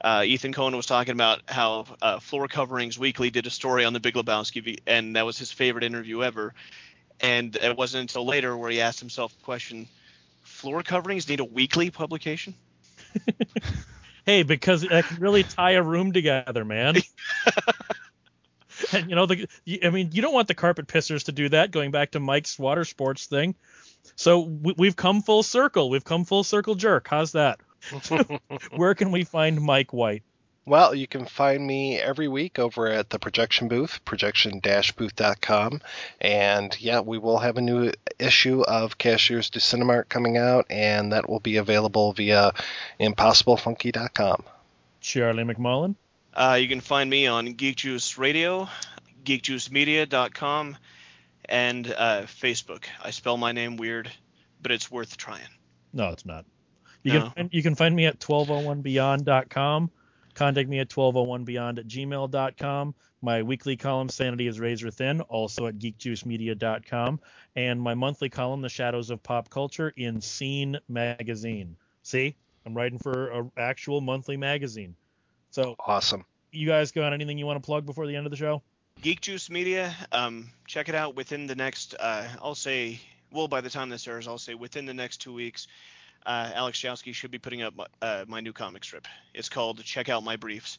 [0.00, 3.92] Uh, Ethan Coen was talking about how uh, Floor Coverings Weekly did a story on
[3.92, 6.52] The Big Lebowski, and that was his favorite interview ever.
[7.20, 9.86] And it wasn't until later where he asked himself the question:
[10.58, 12.54] Floor coverings need a weekly publication?
[14.28, 16.96] Hey, because it can really tie a room together, man.
[18.92, 19.48] and you know, the
[19.82, 21.70] I mean, you don't want the carpet pissers to do that.
[21.70, 23.54] Going back to Mike's water sports thing.
[24.16, 25.88] So we, we've come full circle.
[25.88, 27.08] We've come full circle, jerk.
[27.08, 27.60] How's that?
[28.76, 30.24] Where can we find Mike White?
[30.68, 35.80] Well, you can find me every week over at the projection booth, projection-booth.com.
[36.20, 41.12] And yeah, we will have a new issue of Cashiers du Cinemart coming out, and
[41.12, 42.52] that will be available via
[43.00, 44.44] impossiblefunky.com.
[45.00, 45.94] Charlie McMullen.
[46.34, 48.68] Uh, you can find me on Geek Juice Radio,
[49.24, 50.76] geekjuicemedia.com,
[51.46, 52.84] and uh, Facebook.
[53.02, 54.10] I spell my name weird,
[54.60, 55.48] but it's worth trying.
[55.94, 56.44] No, it's not.
[57.02, 57.20] You No.
[57.22, 59.90] can find, you can find me at 1201beyond.com
[60.38, 62.94] Contact me at 1201beyond at gmail.com.
[63.22, 67.18] My weekly column, Sanity is Razor Thin, also at geekjuicemedia.com.
[67.56, 71.74] And my monthly column, The Shadows of Pop Culture, in Scene Magazine.
[72.04, 74.94] See, I'm writing for an actual monthly magazine.
[75.50, 76.24] So awesome.
[76.52, 78.62] You guys got anything you want to plug before the end of the show?
[79.02, 83.00] Geek Juice Media, um, check it out within the next, uh, I'll say,
[83.32, 85.66] well, by the time this airs, I'll say within the next two weeks,
[86.26, 89.06] uh, Alex Jowski should be putting up my, uh, my new comic strip.
[89.34, 90.78] It's called Check Out My Briefs.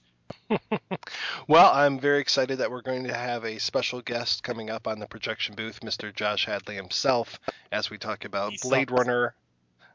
[1.48, 5.00] well, I'm very excited that we're going to have a special guest coming up on
[5.00, 6.14] the projection booth, Mr.
[6.14, 7.40] Josh Hadley himself,
[7.72, 9.00] as we talk about he Blade sucks.
[9.00, 9.34] Runner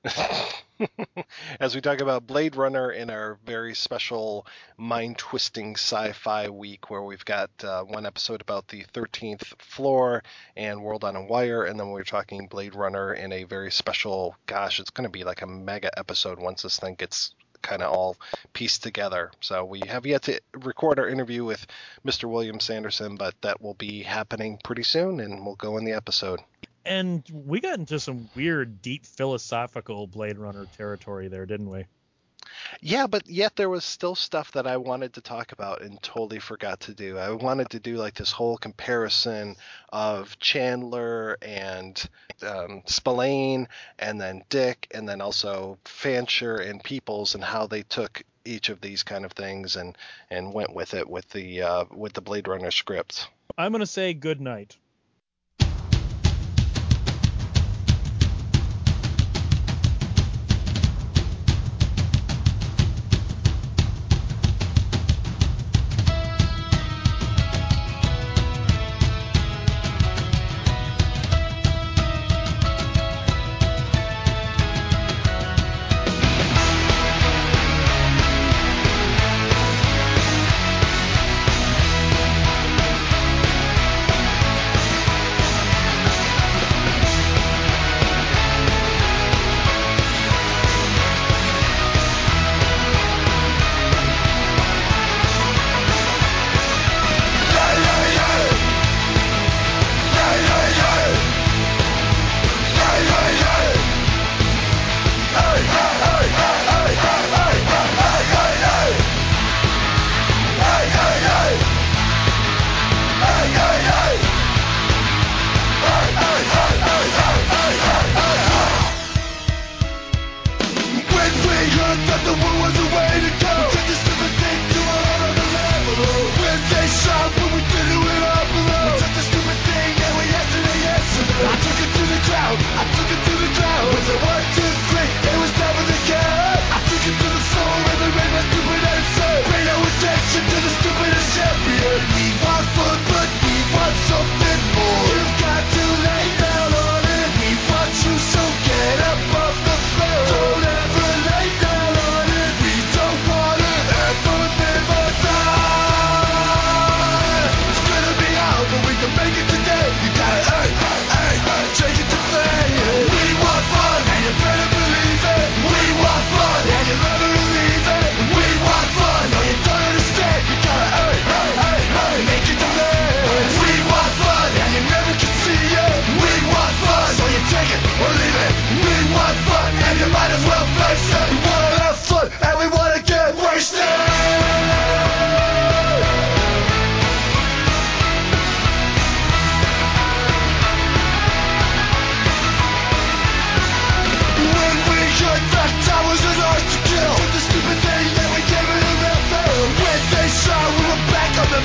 [1.61, 4.47] As we talk about Blade Runner in our very special
[4.77, 10.23] mind twisting sci fi week, where we've got uh, one episode about the 13th floor
[10.57, 14.37] and World on a Wire, and then we're talking Blade Runner in a very special,
[14.47, 17.91] gosh, it's going to be like a mega episode once this thing gets kind of
[17.91, 18.19] all
[18.53, 19.31] pieced together.
[19.41, 21.67] So we have yet to record our interview with
[22.07, 22.29] Mr.
[22.29, 26.41] William Sanderson, but that will be happening pretty soon, and we'll go in the episode
[26.85, 31.87] and we got into some weird, deep philosophical Blade Runner territory there, didn't we?
[32.81, 36.39] Yeah, but yet there was still stuff that I wanted to talk about and totally
[36.39, 37.19] forgot to do.
[37.19, 39.57] I wanted to do like this whole comparison
[39.93, 42.03] of Chandler and
[42.43, 43.69] um, Spillane,
[43.99, 48.81] and then Dick, and then also Fancher and Peoples, and how they took each of
[48.81, 49.97] these kind of things and
[50.31, 53.27] and went with it with the uh, with the Blade Runner scripts.
[53.57, 54.77] I'm gonna say good night.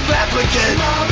[0.07, 1.08] Again.